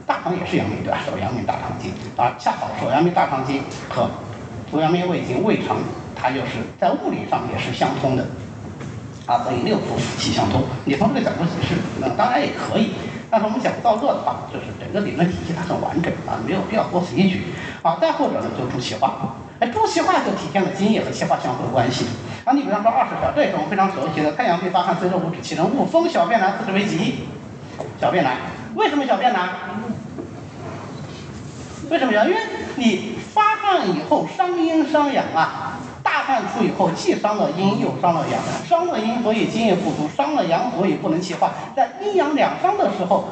[0.08, 1.00] 大肠也是阳明对吧？
[1.06, 4.10] 手阳明大肠经啊，恰好手阳明大肠经和
[4.72, 5.76] 足阳明胃经胃肠，
[6.16, 8.26] 它就是在物理上也是相通的
[9.34, 10.62] 啊，等于六腑气相通。
[10.86, 12.94] 你从这个角度解释，那当然也可以。
[13.32, 17.46] 但是我们讲燥热的话，就是整个理论体系它很完整啊，没有必要多此一举
[17.82, 17.98] 啊。
[18.00, 22.06] 再或者呢，就助气化，哎，助气化就体现了津液和气化相互的关系。
[22.46, 24.34] 啊，你比方说二十条，这也是我们非常熟悉的。
[24.34, 27.26] 太阳病发汗，虽热无止，气能误风，小便难，自知为急。
[28.00, 28.38] 小便难，
[28.76, 29.50] 为什么小便难？
[31.90, 32.26] 为什么呀？
[32.26, 32.38] 因为
[32.76, 35.80] 你发汗以后伤阴伤阳啊，
[36.14, 43.26] 大汗出以后既伤了阴又伤了阳，伤了阴所以津液不足，伤了阳所以不能气化，在阴阳两伤的时候。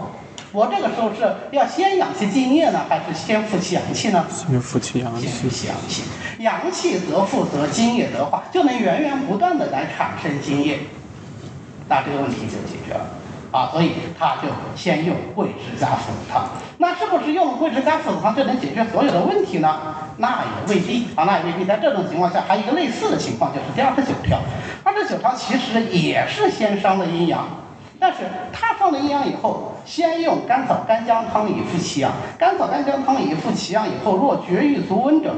[0.52, 4.26] 我这个时候是要先养气津液呢，还是先负气阳气呢？
[4.32, 5.28] 先负气阳气。
[5.28, 6.04] 先负气阳气，
[6.40, 10.80] 阳气得复则津液得化，就能源源不断的来产生津液，
[11.88, 13.06] 那这个问题就解决了
[13.52, 13.70] 啊。
[13.72, 16.50] 所以他就先用桂枝加附子汤。
[16.78, 19.80] 那是不是用了桂枝加附子汤就能解决所有的问题呢？
[20.18, 21.66] 那也未必啊，那也未必。
[21.66, 24.40] 在这种情况下，还有一个类似的情况，就是第二十九条。
[24.84, 27.46] 二十九条其实也是先伤了阴阳。
[28.00, 28.20] 但是
[28.52, 32.12] 他伤了阴阳以后，先用甘草干姜汤以复其阳。
[32.38, 35.32] 甘草干姜汤以复其阳以后，若绝欲足温者，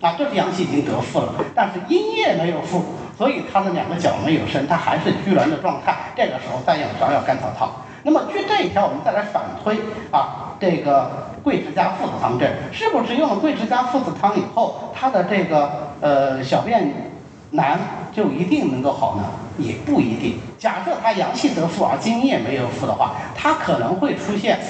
[0.00, 2.82] 啊，这是阳气已经得复了，但是阴液没有复，
[3.18, 5.96] 所以他的两个脚没有伸，他还是拘挛的状态。
[6.16, 7.68] 这个时候再用芍药甘草汤。
[8.04, 9.76] 那么据这一条，我们再来反推
[10.12, 17.10] 啊，这个桂枝加附子汤证，是不是用了桂枝加附子汤以后，他的这个呃小便
[17.50, 17.80] 难
[18.12, 19.24] 就一定能够好呢？
[19.58, 20.38] 也不一定。
[20.56, 24.60] 假设他阳气得复而津液没有复的话，他可能会出现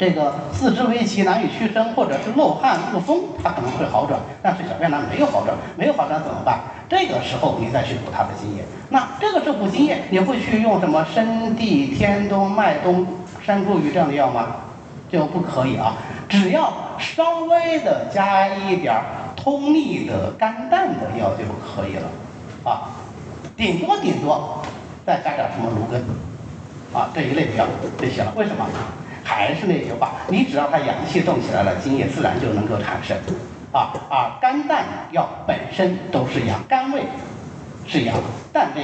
[0.00, 4.18] 这个四肢微奇、难以屈伸，或者是漏汗、不风，它可能会好转。
[4.40, 6.58] 但是小便难没有好转，没有好转怎么办？
[6.88, 8.64] 这个时候你再去补它的津液。
[8.88, 13.06] 那这个时候补津液，你会去用什么生地、天冬、麦冬、
[13.44, 14.46] 山茱萸这样的药吗？
[15.10, 15.96] 就不可以啊！
[16.30, 19.04] 只要稍微的加一点儿
[19.36, 22.08] 通利的肝胆的药就可以了
[22.64, 22.88] 啊，
[23.54, 24.62] 顶多顶多
[25.04, 26.00] 再加点什么芦根
[26.94, 27.66] 啊这一类的药
[27.98, 28.32] 就行了。
[28.34, 28.64] 为什么？
[29.24, 33.16] 还是那句话，你只要它阳气动起来了，津液自然就能够产生。
[33.72, 37.02] 啊啊，肝胆药本身都是阳，肝胃
[37.86, 38.16] 是阳，
[38.52, 38.82] 胆胃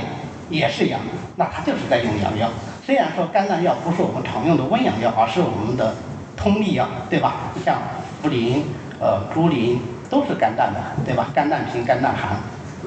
[0.49, 1.01] 也是阳，
[1.35, 2.49] 那它就是在用阳药。
[2.85, 5.97] 虽然说肝胆药不是我们常用的温阳药，而是我们的
[6.37, 7.51] 通利药，对吧？
[7.65, 7.79] 像
[8.23, 8.63] 茯苓、
[9.01, 9.77] 呃猪苓
[10.09, 11.27] 都是肝胆的，对吧？
[11.35, 12.39] 肝胆平，肝胆寒，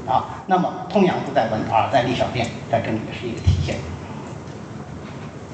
[0.07, 3.75] 啊，那么通阳不在温，而在利小便，在这里也是一个体现。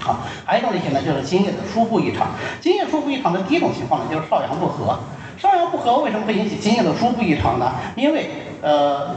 [0.05, 2.27] 好，还有一种类型呢，就是津液的输布异常。
[2.61, 4.99] 津液输布异常的第一种情况呢，就是少阳不和。
[5.35, 7.73] 少阳不和为什么会引起津液的输布异常呢？
[7.95, 8.29] 因为
[8.61, 9.15] 呃，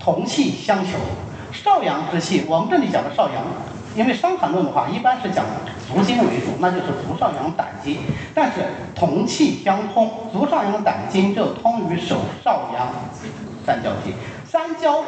[0.00, 0.98] 同气相求，
[1.52, 3.44] 少阳之气，我们这里讲的少阳，
[3.94, 5.44] 因为《伤寒论》的话，一般是讲
[5.86, 7.98] 足经为主，那就是足少阳胆经。
[8.34, 8.64] 但是
[8.96, 12.88] 同气相通，足少阳胆经就通于手少阳
[13.64, 15.04] 三焦经，三焦。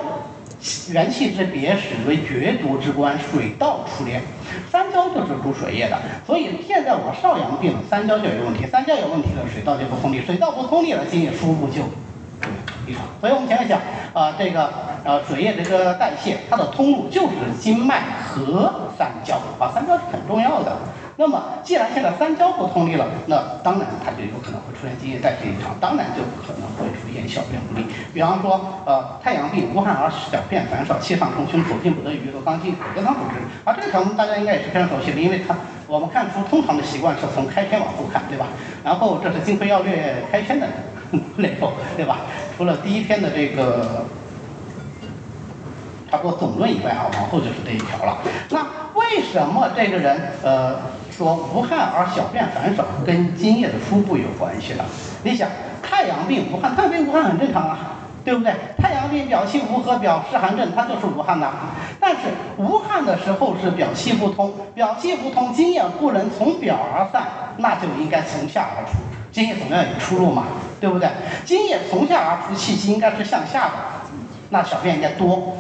[0.92, 4.20] 元气之别始为绝毒之官，水道出列，
[4.70, 11.82] 三焦就是主水液的，所以现在我少阳病，三焦就有问题，三焦有问题了，水道就不通利，水道不通利了，津液输不就
[12.86, 13.02] 异常。
[13.20, 13.80] 所以我们前面讲
[14.12, 14.72] 啊，这个
[15.04, 20.76] 呃水液这个代谢，它的通路就是经脉和三焦，啊三焦是很重要的。
[21.16, 27.84] 那么，既然现在三焦不通利了，那当然它就有可能会出现津液代谢异常，当然就可能会出现小便不利。
[28.14, 33.36] 比方说，呃，太阳病，无汗而小便烦少，气上冲胸，口进不得鱼，和刚进口汤组织。
[33.64, 35.54] 而这个条目大家应该也是非常熟悉的，因为它
[35.86, 38.48] 我们看书通常的习惯是从开篇往后看，对吧？
[38.82, 40.66] 然后这是《金匮要略》开篇的
[41.36, 42.20] 内容，对吧？
[42.56, 44.06] 除了第一篇的这个。
[46.10, 48.18] 差不多总论以外啊，往后就是这一条了。
[48.50, 48.60] 那
[48.92, 50.76] 为什么这个人呃
[51.16, 54.84] 说无汗而小便繁少，跟津液的输布有关系呢？
[55.22, 55.48] 你想，
[55.82, 57.78] 太阳病无汗，太阳病无汗很正常啊，
[58.24, 58.54] 对不对？
[58.78, 61.48] 太阳病表气无和，表湿寒症，它就是无汗的。
[62.00, 67.24] 但是无汗的时候是表气不通，表气不通，津液不能从表而散，
[67.58, 68.98] 那就应该从下而出，
[69.30, 70.44] 津液总要有出路嘛，
[70.80, 71.08] 对不对？
[71.44, 73.72] 津液从下而出，气机应该是向下的，
[74.48, 75.58] 那小便应该多。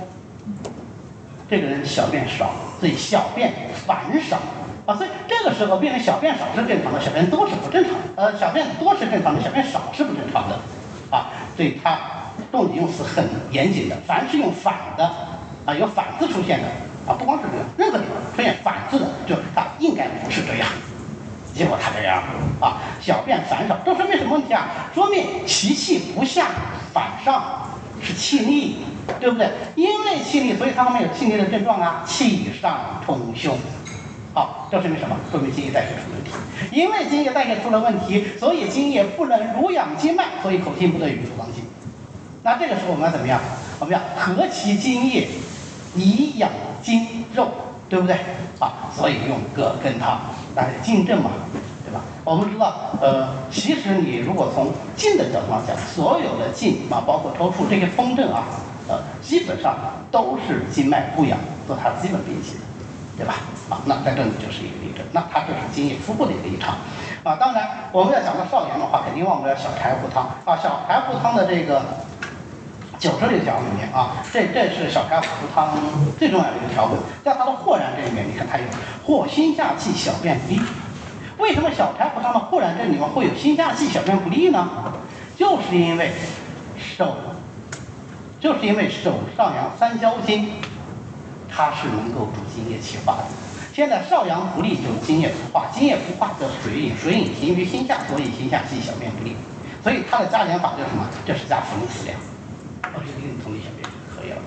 [1.48, 3.52] 这个人小便少，所以小便
[3.86, 4.38] 繁少
[4.96, 7.98] 所以这个时候病人小便少是正常的，小便多是不正常的。
[8.16, 10.58] 呃，小便多是正常的，小便少是不正常的
[11.10, 11.98] 啊，所以它
[12.50, 15.04] 动词用词很严谨的，凡是用反的
[15.64, 16.68] 啊，有反字出现的
[17.06, 20.68] 啊，不光是这个，任何地方出现反字的，就它应该不是这样，
[21.54, 22.22] 结果他这样
[22.60, 24.68] 啊，小便反少，这说明什么问题啊？
[24.94, 26.46] 说明其气不下
[26.92, 27.68] 反上，
[28.02, 28.84] 是气逆。
[29.18, 29.50] 对不对？
[29.74, 33.58] 因为气逆，所以它后面有气逆的症状啊，气上冲胸。
[34.34, 35.16] 好，这说明什么？
[35.30, 36.30] 说明津液代谢出问题。
[36.70, 41.64] 因为津液代谢出了问题，所以津液不能濡养经脉，所以口径不得与足刚劲。
[42.42, 43.40] 那这个时候我们要怎么样？
[43.78, 45.28] 我们要和其津液
[45.94, 46.50] 以养
[46.82, 47.48] 筋肉，
[47.88, 48.16] 对不对？
[48.58, 50.20] 啊，所以用葛根汤
[50.54, 51.30] 来筋症嘛。
[51.84, 58.44] 对吧我们知道，呃，其实你如果从进的角度上讲，所有的进啊，包括抽搐这些风症啊，
[58.88, 59.76] 呃，基本上
[60.10, 62.60] 都是经脉不养做它基本病机的，
[63.16, 63.34] 对吧？
[63.68, 65.04] 啊，那在这里就是一个例证。
[65.12, 66.76] 那它就是津液初步的一个异常，
[67.24, 70.56] 啊，当然我们要讲到少阳的话，肯定忘不了小柴胡汤啊。
[70.56, 71.82] 小柴胡汤的这个
[72.98, 75.70] 九十六条里面啊，这这是小柴胡汤
[76.18, 78.64] 最重要的一个条文，在它的豁然这里面，你看它有
[79.04, 80.60] 霍心下气，小便不利。
[81.38, 84.68] 为什么小柴胡汤的豁然这里面会有心下气、小便不利呢？
[85.36, 86.12] 就是因为
[86.78, 87.16] 手，
[88.38, 90.52] 就是因为手上阳三焦经，
[91.54, 93.24] 它是能够主津液气化的。
[93.74, 99.36] 现在少阳不利，就津液不化，津液不化则水饮，水饮行于心下，所以心下气、小便不利。
[99.82, 101.08] 所以它的加减法叫什么？
[101.26, 102.16] 这是加茯苓四两，
[102.82, 104.38] 二十厘米通利小便就可以了，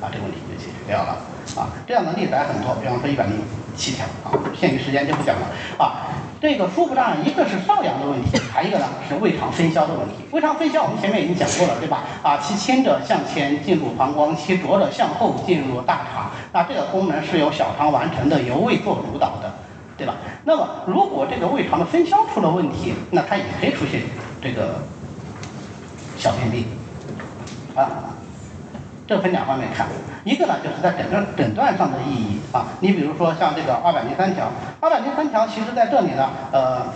[0.00, 1.31] 啊，这个问题就解决掉了。
[1.56, 3.34] 啊，这样的例子还很多，比方说一百零
[3.76, 5.46] 七条啊，限于时间就不讲了
[5.78, 6.08] 啊。
[6.40, 10.24] 这个输布障碍，一个是少阳的问题，还一个呢是胃肠分消的问题。
[10.32, 12.02] 胃肠分消我们前面已经讲过了，对吧？
[12.20, 16.32] 啊，其轻者向前进入膀胱，其浊者向后进入大肠。
[16.52, 19.54] 那这个功能是由小肠完成的，由胃做主导的，
[19.96, 20.14] 对吧？
[20.44, 24.02] 那么如果这个胃肠的分消出了问题，那它也可以出现
[24.42, 24.82] 这个
[26.18, 26.66] 小便秘
[27.76, 28.16] 啊。
[29.06, 29.86] 这分两方面看，
[30.24, 32.66] 一个呢就是在诊断诊断上的意义啊。
[32.80, 36.86] 你比如说像这个二百零三条，二百零三条其实在这里呢，呃，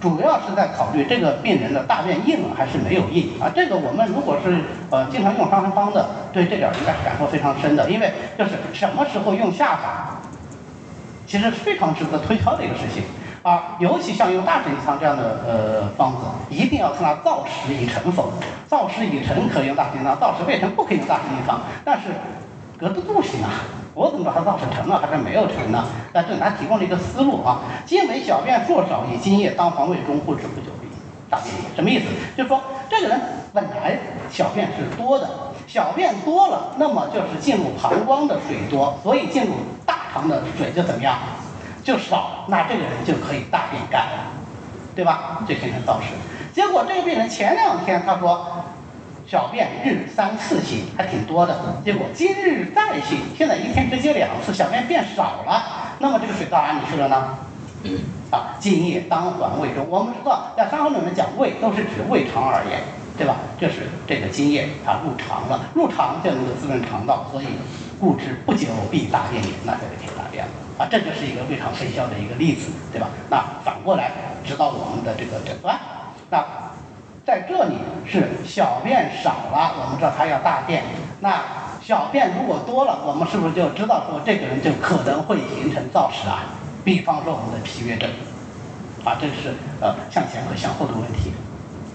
[0.00, 3.50] 主要是在考虑这个病人的大便硬还是没有硬啊。
[3.54, 10.20] 这个我们如果是呃经常用伤寒方的，对这点应该是感受非常深的，因为就是什么时候用下法，
[11.26, 13.04] 其实非常值得推敲的一个事情。
[13.42, 18.32] 啊，尤其像用大承气汤这样的呃方子，一定要看它燥湿已成否。
[18.70, 21.60] 燥湿已成可以用大承气汤，燥湿未成不可以用大承气汤。
[21.84, 22.08] 但是
[22.78, 23.50] 隔得不行啊，
[23.94, 25.84] 我怎么把它燥湿成了还是没有成呢？
[26.12, 30.86] 那这里他提供了一个思路啊，今为小便数少，以津液当房胃中，不止不久必
[31.28, 31.52] 大便。
[31.74, 32.04] 什么意思？
[32.36, 33.20] 就是说这个人
[33.52, 33.98] 本来
[34.30, 35.28] 小便是多的，
[35.66, 41.16] 小便多了，那么就是进入膀胱的水多，所以进入大肠的水就怎么样？
[41.82, 44.32] 就少，那这个人就可以大便干了，
[44.94, 45.42] 对吧？
[45.48, 46.14] 就形成燥湿。
[46.52, 48.46] 结果这个病人前两天他说
[49.26, 51.56] 小便日三次行，还挺多的。
[51.84, 55.64] 结果今日再行，现在一天只接两次，小便变少了。
[55.98, 57.38] 那么这个水到哪里去了呢？
[58.30, 59.86] 啊，津液当还胃中。
[59.88, 62.80] 我们知道在《伤寒论》里面讲胃都是指胃肠而言，
[63.18, 63.36] 对吧？
[63.58, 67.46] 这是这个津液它入肠了，入肠就能够滋润肠道，所以
[67.98, 69.50] 故之不久必大便也。
[69.64, 70.52] 那这个可以大便了。
[70.82, 73.06] 啊，这就是一个胃肠分消的一个例子，对吧？
[73.30, 74.10] 那反过来
[74.44, 75.78] 指导我们的这个诊断。
[76.28, 76.44] 那
[77.24, 80.82] 在这里是小便少了，我们知道他要大便。
[81.20, 81.40] 那
[81.80, 86.58] 小便如果多了，我们是不是就知道说这个人就可能会形成燥湿啊？
[86.82, 88.10] 比方说我们的脾约症，
[89.04, 91.30] 啊，这是呃向前和向后的问题。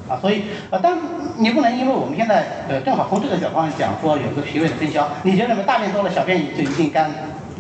[0.08, 0.98] 啊，所以呃，但
[1.36, 7.12] 你不能因为我们现在呃正好从这个角度上讲说有个脾胃的分消，你觉得大便多了，小便就一定干？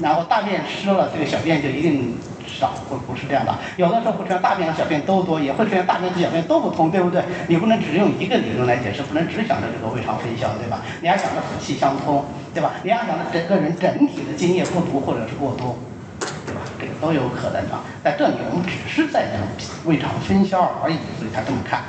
[0.02, 3.56] 然后大便湿了，这个小便就一定少，不不是这样的。
[3.78, 7.24] 有的时候会出现大便和小便都多，也会出现大便和小便都不通，对不对？
[7.48, 10.82] 你不能只用一个理论来解释，不能只想着这个胃肠分消，对吧？
[11.02, 12.74] 你要想着腑气相通，对吧？
[12.84, 15.78] 你要想着整个人整体的津液不足或者是过多，
[16.46, 16.62] 对吧？
[16.80, 17.82] 这个都有可能啊。
[18.04, 19.42] 在这里我们只是在讲
[19.86, 21.82] 胃肠分消而已，所以才这么看。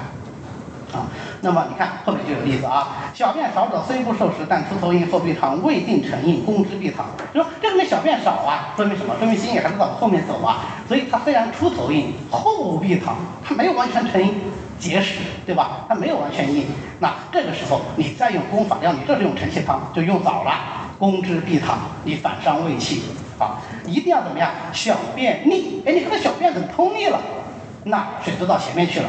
[0.92, 1.07] 啊，
[1.42, 6.96] 那么你看后面就有例子啊，小便少者虽不受食，但出头硬，后必溏，未定成硬，攻之必溏。
[7.35, 9.14] 就说这个人小便少啊，说明什么？
[9.18, 13.12] 说明津液还是往后面走啊，所以他虽然出头硬，后必溏，
[13.44, 14.35] 他没有完全成
[14.79, 15.85] 结石，对吧？
[15.88, 16.66] 他没有完全硬。
[17.01, 20.53] 那这个时候你再用攻法，要你这是用承气汤，就用早了，
[20.98, 21.74] 攻之必溏，
[22.05, 23.03] 你反伤胃气
[23.38, 24.51] 啊，一定要怎么样？
[24.72, 27.20] 小便利，哎，你看他小便怎么通利了？
[27.85, 29.09] 那水都到前面去了。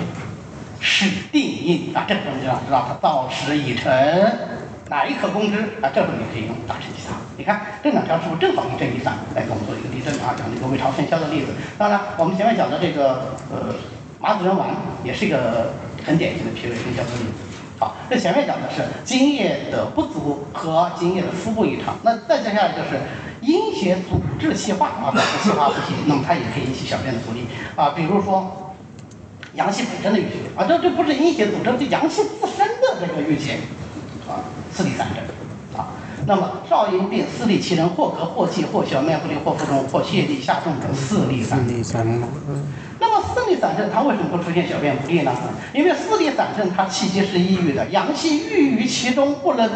[0.79, 3.91] 是定印啊，这个时候你就要知道它燥湿已成，
[4.89, 5.91] 哪一可攻之啊？
[5.93, 7.17] 这时候你可以用大承气汤。
[7.37, 9.15] 你看这两条是不是正好一正一反？
[9.35, 11.53] 来给我们做一个例证啊，讲这个胃肠分消的例子。
[11.77, 13.75] 当然，我们前面讲的这个呃
[14.19, 14.69] 麻子仁丸
[15.03, 15.73] 也是一个
[16.05, 17.33] 很典型的脾胃分消的例子。
[17.77, 22.99] 好，这前面讲的是津液的不足和津液的腹部异常，那再接下来就是
[23.41, 28.65] 阴邪阻滞气化啊，导致气化不行，那么它也可以引起小便的不利啊，比如说。
[29.59, 33.55] 阳气本身的郁结啊，这这不是阴邪组织，这阳气自身的这个郁结
[34.25, 35.17] 啊，四利三症
[35.77, 35.91] 啊。
[36.25, 42.23] 那么少阴病四利其人，或咳或气或小便不利或腹中或泻痢下重者四利三症。
[43.01, 45.33] 那么四利散症它为什么会出现小便不利呢？
[45.73, 49.69] 因为四利散症它气机是抑郁的，阳气郁于其中，不能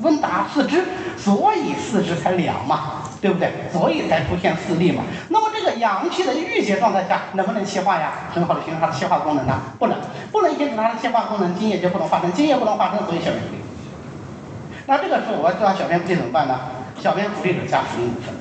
[0.00, 0.84] 温达四肢，
[1.18, 3.50] 所以四肢才凉嘛，对不对？
[3.72, 5.02] 所以才出现四利嘛。
[5.28, 8.12] 那么这个阳气的郁结状态下，能不能气化呀？
[8.32, 9.60] 很好的形成它的气化功能呢？
[9.78, 9.98] 不能，
[10.30, 13.58] 不能形成它的气化功能，津液就不能化生，津液不能化生，所以小便不利。
[14.86, 16.58] 那这个时候我要知道小便不利怎么办呢？
[17.00, 18.34] 小便不利者加茯苓五分，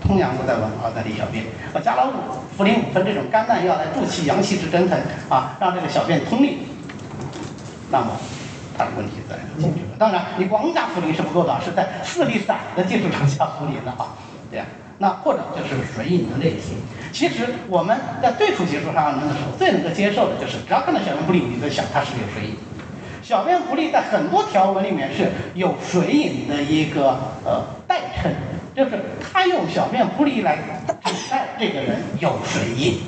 [0.00, 1.44] 通阳不在温而在利小便。
[1.72, 6.66] 我加了五茯苓五分这种甘淡药来助其阳气之蒸腾啊，让这个小便通利。
[7.90, 8.08] 那么
[8.78, 9.96] 它的问题自然就解决了。
[9.98, 14.14] 当然，你光加茯苓是不够的，是在四利散的基础上加茯苓的啊，
[14.48, 14.64] 对呀。
[15.00, 16.78] 那或者就是水饮的类型。
[17.12, 22.56] 其实我们在最初接触上寒论的时候，最能够接受的就是，只要看到小便不利，你就想它是不是有水饮。
[23.22, 28.32] 小便不利在很多条文里面是有水饮的一个呃代称，
[28.74, 33.00] 就是他用小便不利来指代这个人有水饮。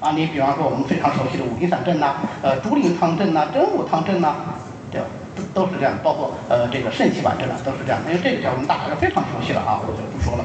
[0.00, 4.34] 啊，你比方说我们非常熟悉的五苓散症呐，呃猪苓汤症呐，真武汤症呐，
[4.90, 5.00] 对？
[5.36, 8.00] 都都是这样，包括呃这个肾气丸症啊，都是这样。
[8.06, 10.44] 因为这个条文大家都非常熟悉了啊，我就不说了。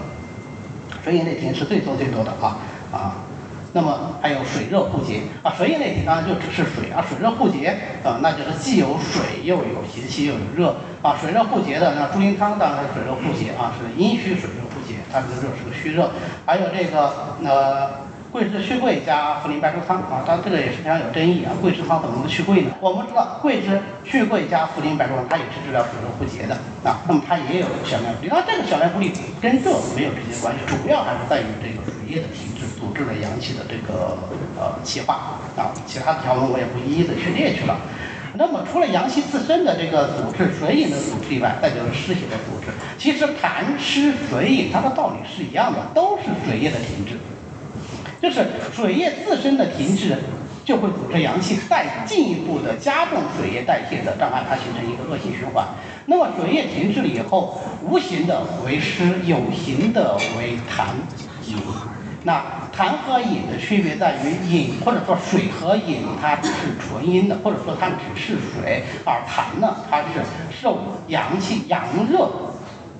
[1.03, 2.57] 水饮类型是最多最多的啊
[2.91, 3.15] 啊，
[3.73, 7.69] 那么还有水热互结啊，水饮类型当然就只是水啊，水热互结
[8.03, 16.11] 啊，那就是既有水又有邪气又有热啊，水热互结的那猪苓汤当然是水热互结啊，是阴虚水热互结，它这个热是个虚热，
[16.45, 18.04] 还有这个呃
[18.35, 21.55] 桂枝去桂加茯苓白术汤啊，当然这个也是非常有争议啊。
[21.61, 22.71] 桂枝汤怎么能去桂呢？
[22.81, 26.99] 我们知道桂枝去桂加茯苓白术汤，它也是治疗水热不洁的啊。
[27.07, 34.19] 那么它也有小便不利，那这个小便不利跟这没有直接关系，主要还是在于这个水液的停滞，阻滞了阳气的这个
[34.59, 35.71] 呃气化啊。
[35.85, 37.79] 其他的条文我也不一一的去列去了。
[38.35, 42.67] 那么除了阳气自身的这个阻滞、水饮的阻滞以外，再就是湿邪的阻滞。
[42.99, 47.15] 其实痰湿水饮它的道理是一样的，都是水液的停滞。
[48.21, 50.17] 就是水液自身的停滞，
[50.63, 55.65] 就会阻滞阳气，再进一步的加重水液代谢的障碍，它形成一个恶性循环。
[56.07, 60.95] 那么水液停滞了以后，无形的为湿，有形的为痰
[61.47, 61.57] 饮。
[62.23, 62.43] 那
[62.75, 72.27] 痰和饮的区别在于，饮或者说水和饮，它只是纯阴的，或者说它只是水；而痰呢，它是受阳气阳热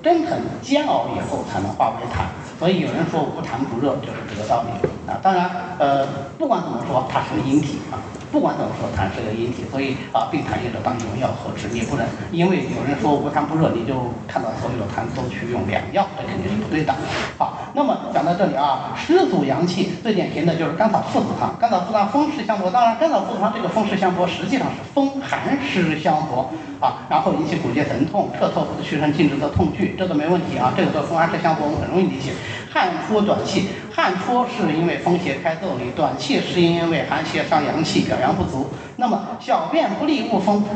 [0.03, 2.26] 蒸腾煎熬以后才能化为痰。
[2.57, 5.19] 所以有人说无痰不热，就是这个道理啊。
[5.21, 7.99] 当然，呃，不管怎么说，它是阴体啊。
[8.36, 11.69] 不管怎么说，痰是个阴体，所以啊，病痰也得当用药喝治。
[11.71, 16.93] 你不能因为有人说无痰不热，你就看到所有的痰都去用凉药，这肯定是不对的。
[17.38, 21.55] 好，那么讲到这里啊，湿阻阳气最典型的就是甘草附子汤。
[21.57, 32.33] 甘草附子汤风湿相搏，当然甘草附子汤这个风湿相搏实际上是风寒湿相搏啊，然后引起骨节疼痛、彻透或者屈伸静止的痛剧，这个没问题啊，这个都风寒湿相搏，我们很容易理解。
[32.76, 38.69] 汗出短气，汗出是因为风邪开腠理，短气是因为寒邪伤阳气，表阳不足。
[38.97, 40.76] 那么小便不利，恶风不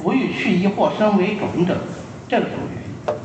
[0.00, 1.76] 不欲去衣或身为肿者，
[2.28, 3.20] 这个什么原因？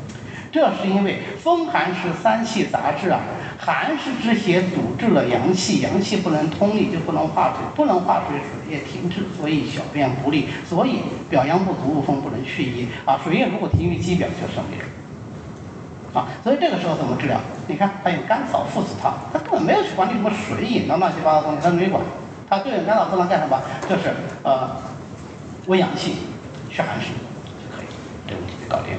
[0.51, 3.19] 这是因为风寒是三气杂质啊，
[3.59, 13.21] 寒湿之邪阻滞了阳气，阳气不能通利，就不能化水，不能化水，水液停滞，所以小便不利，所以表阳不足，恶风不能去衣啊。
[13.23, 14.79] 水液如果停于肌表，就生病。
[16.19, 17.39] 啊，所以这个时候怎么治疗？
[17.67, 22.01] 你看，还有甘草附子汤，他根本没有去管你什么水饮的乱七八糟东西，他没管。
[22.47, 23.59] 他对应甘草附子汤干什么？
[23.89, 24.13] 就是
[24.43, 24.69] 呃，
[25.65, 26.15] 温阳气、
[26.69, 27.07] 祛寒湿
[27.57, 27.85] 就可以，
[28.27, 28.95] 这个问题就搞定。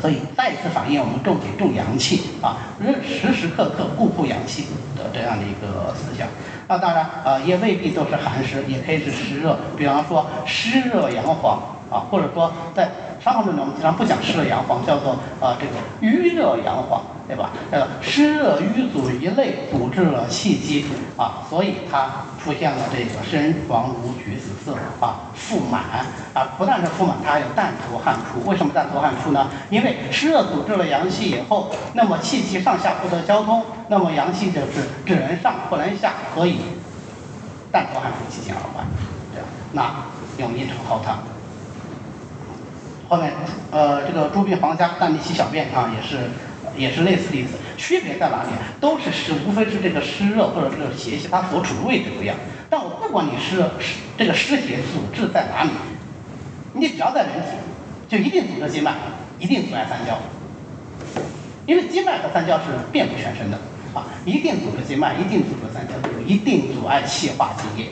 [0.00, 2.58] 所以再次反映我们重点重阳气啊，
[3.02, 4.66] 时时刻刻固护阳气
[4.96, 6.26] 的这样的一个思想。
[6.68, 9.56] 那当然啊，也未必都是寒湿，也可以是湿热。
[9.76, 12.90] 比方说湿热阳黄啊，或者说在。
[13.18, 17.50] 伤寒论呢，我们经常不讲湿热阳黄，叫做呃这个瘀热阳黄，对吧？
[17.72, 20.84] 呃湿热瘀阻一类阻滞了气机
[21.16, 22.08] 啊，所以它
[22.38, 25.82] 出现了这个身黄如橘子色啊，腹满
[26.34, 28.48] 啊，不但是腹满，它还有淡涂汗出。
[28.48, 29.48] 为什么淡涂汗出呢？
[29.70, 36.58] 因为湿热阻滞了阳气以后，那么气机上下不得交通，那么阳气就是只能上不能下，所以
[37.72, 38.86] 淡涂汗出，气机而坏，
[39.32, 39.96] 这样那
[40.38, 41.18] 用阴沉耗汤。
[43.08, 43.32] 后面，
[43.70, 46.18] 呃，这个猪病黄加淡利洗小便啊，也是，
[46.76, 47.56] 也是类似的意思。
[47.76, 48.48] 区别在哪里？
[48.80, 52.36] 都是湿，无非是这个湿热或者这个邪气它所处的位置不一样。
[52.68, 55.70] 但我不管你湿湿这个湿邪阻滞在哪里，
[56.72, 57.56] 你只要在人体，
[58.08, 58.92] 就一定阻滞经脉，
[59.38, 60.18] 一定阻碍三焦。
[61.64, 63.58] 因为经脉和三焦是遍布全身的
[63.94, 65.94] 啊，一定阻滞经脉，一定阻滞三焦，
[66.26, 67.90] 一定阻碍气化津液，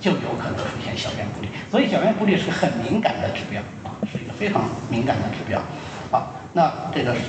[0.00, 1.48] 就有可能出现小便不利。
[1.70, 3.62] 所以小便不利是个很敏感的指标。
[4.38, 5.60] 非常敏感的指标，
[6.10, 7.20] 好，那这个是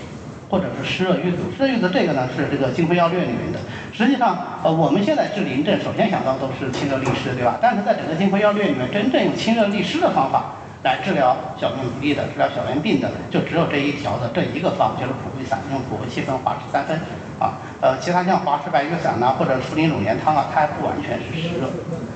[0.49, 3.60] 或者是湿热瘀阻，湿热瘀阻这个呢是这个《金匮要略》里面的。
[3.93, 7.58] 实际上，呃，我们现在治淋症，首先想到都是清热利湿，对吧？
[7.62, 10.53] 但是在整个《金匮要略》里面，真正用清热利湿的方法
[10.84, 16.99] 来治疗小便不利的、治疗小便病的，就只有这一条的这一个方，就是普惠散，用普惠七分、华氏三分，
[17.39, 21.66] 啊，呃，其他像华氏白玉散呐，或者茯苓乳盐汤啊，它还不完全是湿热，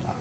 [0.07, 0.15] 啊。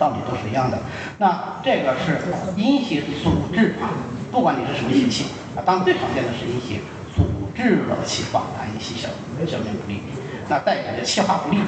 [0.00, 0.78] 道理都是一样的，
[1.18, 2.22] 那这个是
[2.56, 3.92] 阴邪阻滞啊，
[4.32, 6.80] 不管你是什么邪气啊，当然最常见的是阴邪
[7.14, 9.10] 阻滞了气化，啊，引起小
[9.46, 10.00] 小便不利。
[10.48, 11.58] 那代表着气化不利，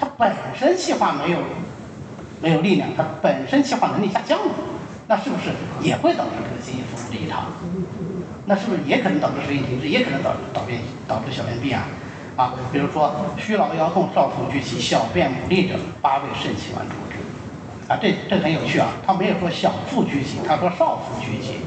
[0.00, 1.38] 它本身气化没有
[2.40, 4.54] 没有力量，它本身气化能力下降了，
[5.06, 5.50] 那是不是
[5.82, 7.52] 也会导致这个津液腹部的异常？
[8.46, 11.84] 那是不是也可能导致水饮停滞，也可能导致导便导致小便闭啊？
[12.36, 17.18] 啊，比如说虚劳腰痛、少腹聚气、小便不利者，八味肾气丸主之。
[17.88, 18.88] 啊，这这很有趣啊！
[19.06, 21.60] 他没有说小腹拘气，他说少腹拘气。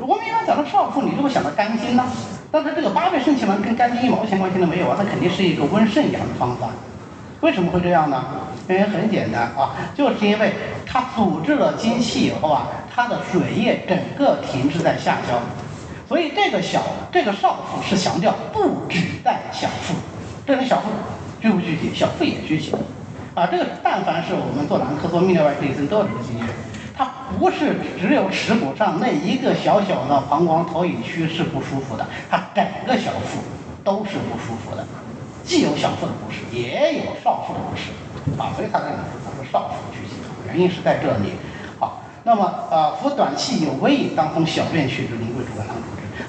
[0.00, 2.04] 我们一般讲到少腹，你就会想到肝经呢。
[2.52, 6.68] 但是这个八味肾气丸跟肝经一毛钱关系都没有啊，它肯定是一个温肾阳的方法。
[7.40, 8.22] 为什么会这样呢？
[8.68, 10.52] 原因很简单啊，就是因为
[10.84, 15.40] 它阻滞了精气以后啊，它的水液整个停滞在下焦，
[16.06, 19.94] 所以这个小这个少腹是强调不止在小腹，
[20.46, 20.90] 这人小腹
[21.40, 22.74] 拘不拘气，小腹也拘气。
[23.36, 26.46] 啊，这个但凡是我们做男科、做泌尿外科医生都有这个经验，
[26.96, 27.04] 它
[27.38, 33.44] 不是只有耻骨上那一个小小的膀胱投影区是不舒服的，它整个小腹
[33.84, 34.82] 都是不舒服的，
[35.44, 37.92] 既有小腹的不适，也有少腹的不适，
[38.40, 40.16] 啊，所以他在哪说他说少腹拘气，
[40.46, 41.32] 原因是在这里。
[41.78, 45.76] 好，那么呃，服短气有微饮，当从小便去之，临归主肝汤。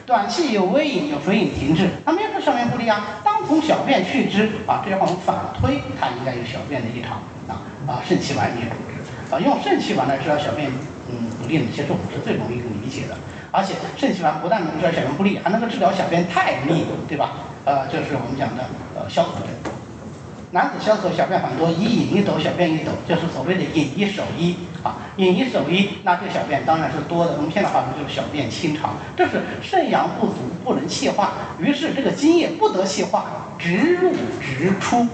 [0.07, 10.71] 短气有微饮，有水饮停滞，他没有说小便不利啊，当从小便去之啊，这句话我们反推，他应该有小便的异常啊啊，肾气丸也主之啊，用肾气丸来治疗小便
[11.11, 13.17] 嗯不利的，其实我们是最容易理解的。
[13.51, 17.43] 而且肾气丸不但能治疗小便不利，还能够治疗小便太利，对吧？
[17.65, 18.63] 呃，这是我们讲的
[18.95, 19.49] 呃消渴症。
[20.51, 24.55] 男子消渴小便很多，一饮一斗，小便一斗，就是所谓的饮一守一
[24.87, 24.95] 啊。
[25.17, 27.33] 饮一守一，那这个小便当然是多的。
[27.37, 33.25] 我们现在话说就是小便清长，这是肾阳不足，不能气化，于是这个津液不得气化，
[33.59, 35.05] 直入直出。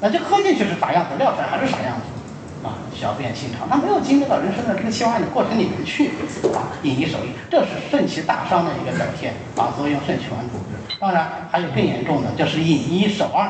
[0.00, 1.16] 那就喝进去是啥样子？
[1.18, 2.66] 尿出来还是啥样子？
[2.66, 6.08] 啊，小便清长，它没有经历到人生的这个气化的过程里面去
[6.54, 10.58] 啊，饮一守一，这是肾气大伤的一个表现啊，所以用肾气丸主。
[10.98, 13.48] 当然还有更严重的，就是饮一守二，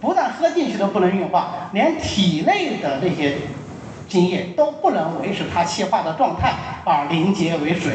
[0.00, 3.36] 不但喝进去都不能运化，连体内的那些
[4.08, 6.54] 津液都不能维持它气化的状态
[6.84, 7.92] 而，凝结为水。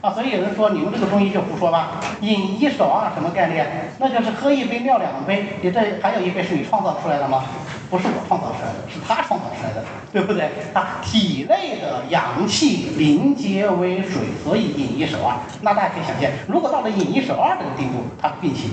[0.00, 3.90] 啊，所以有人说你们这个中医就胡说吧，饮一守二什么概念？
[3.98, 7.42] 那就是喝一杯尿两杯，你这还有一杯是你创造出来的吗？
[7.90, 10.50] 不是我创造出来的，是他创造出来的，对不对？
[10.72, 15.34] 他体内的阳气凝结为水，所以饮一守二。
[15.62, 18.70] 那大家可以想见，如果到了饮一守二这个地步，他的病情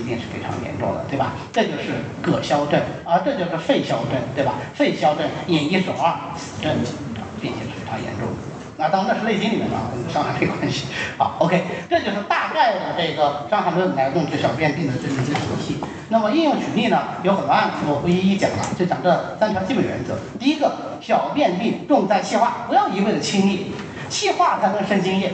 [0.00, 1.32] 一定是非常严重的，对吧？
[1.52, 4.54] 这就是膈消症啊，这就是肺消症，对吧？
[4.74, 6.74] 肺消症饮一手二，死症，
[7.40, 8.34] 并且是非常严重的。
[8.80, 10.86] 那当然那是《内经》里面的啊，跟《伤寒》没关系。
[11.16, 15.76] 好，OK，这就是大概的这个《伤寒论》来论治小便病的这么一个体系。
[16.10, 20.16] 那么应用举例呢，有很多案例，我不一一讲了，就讲这三条基本原则。
[20.38, 23.72] 第一个，小便病重在气化，不要一味的清利，
[24.08, 25.32] 气化才能生津液。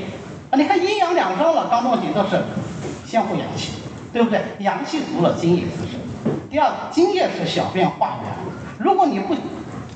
[0.48, 2.42] 啊，你看阴阳两生了，刚动景都是
[3.06, 3.72] 相互阳气，
[4.14, 4.40] 对不对？
[4.60, 5.98] 阳气足了，津液滋生。
[6.48, 8.32] 第二个，津液是小便化源，
[8.78, 9.34] 如果你不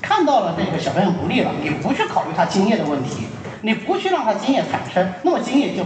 [0.01, 3.27] 看到了这个小便不利了，你不去考虑它津液的问题。
[3.61, 5.83] 你不去让它津液产生，那么津液就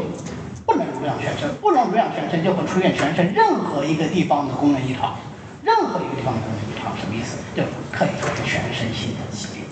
[0.65, 5.15] 不能濡养全身，不能濡养全身，就会出现全身任何一个地方的功能异常，
[5.63, 7.37] 任何一个地方的功能异常什么意思？
[7.55, 7.61] 就
[7.91, 9.63] 可以说是全身性的疾病，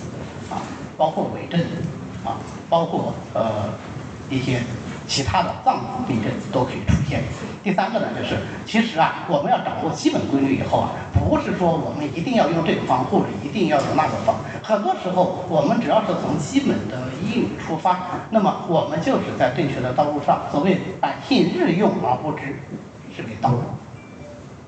[0.52, 0.62] 啊，
[0.98, 1.60] 包括伪症，
[2.24, 2.38] 啊，
[2.70, 3.74] 包括呃
[4.30, 4.62] 一些。
[5.08, 7.22] 其他的脏腑病症都可以出现。
[7.64, 14.36] 第三个呢，就是其实啊，我们要掌握基本规律以后啊，不是说我们一定要用这个方或者一定要用那个方。
[14.64, 18.00] 很多时候，我们只要是从基本的医理出发，
[18.32, 20.42] 那么我们就是在正确的道路上。
[20.52, 22.60] 所谓百姓日用而不知，
[23.16, 23.54] 是为道。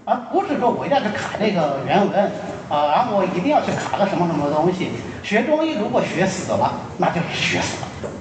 [0.05, 2.31] 而不是说我一定要去卡这个原文
[2.69, 4.89] 啊，然后我一定要去卡个什么什么东西。
[5.23, 8.11] 学中医如果学死了，那就是学死了，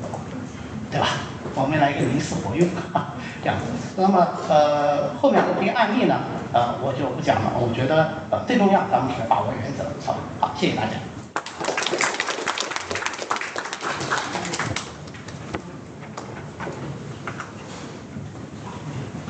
[0.91, 1.09] 对吧？
[1.55, 2.69] 我们来一个临时活用，
[3.43, 3.57] 这样。
[3.97, 6.17] 那么呃，后面的这个案例呢，
[6.53, 7.53] 呃，我就不讲了。
[7.57, 10.19] 我觉得呃，最重要，咱们是把握原则，好吧？
[10.41, 10.93] 好，谢谢大家。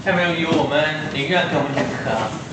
[0.04, 2.10] 下面由我们林院给我们讲课。
[2.10, 2.51] 这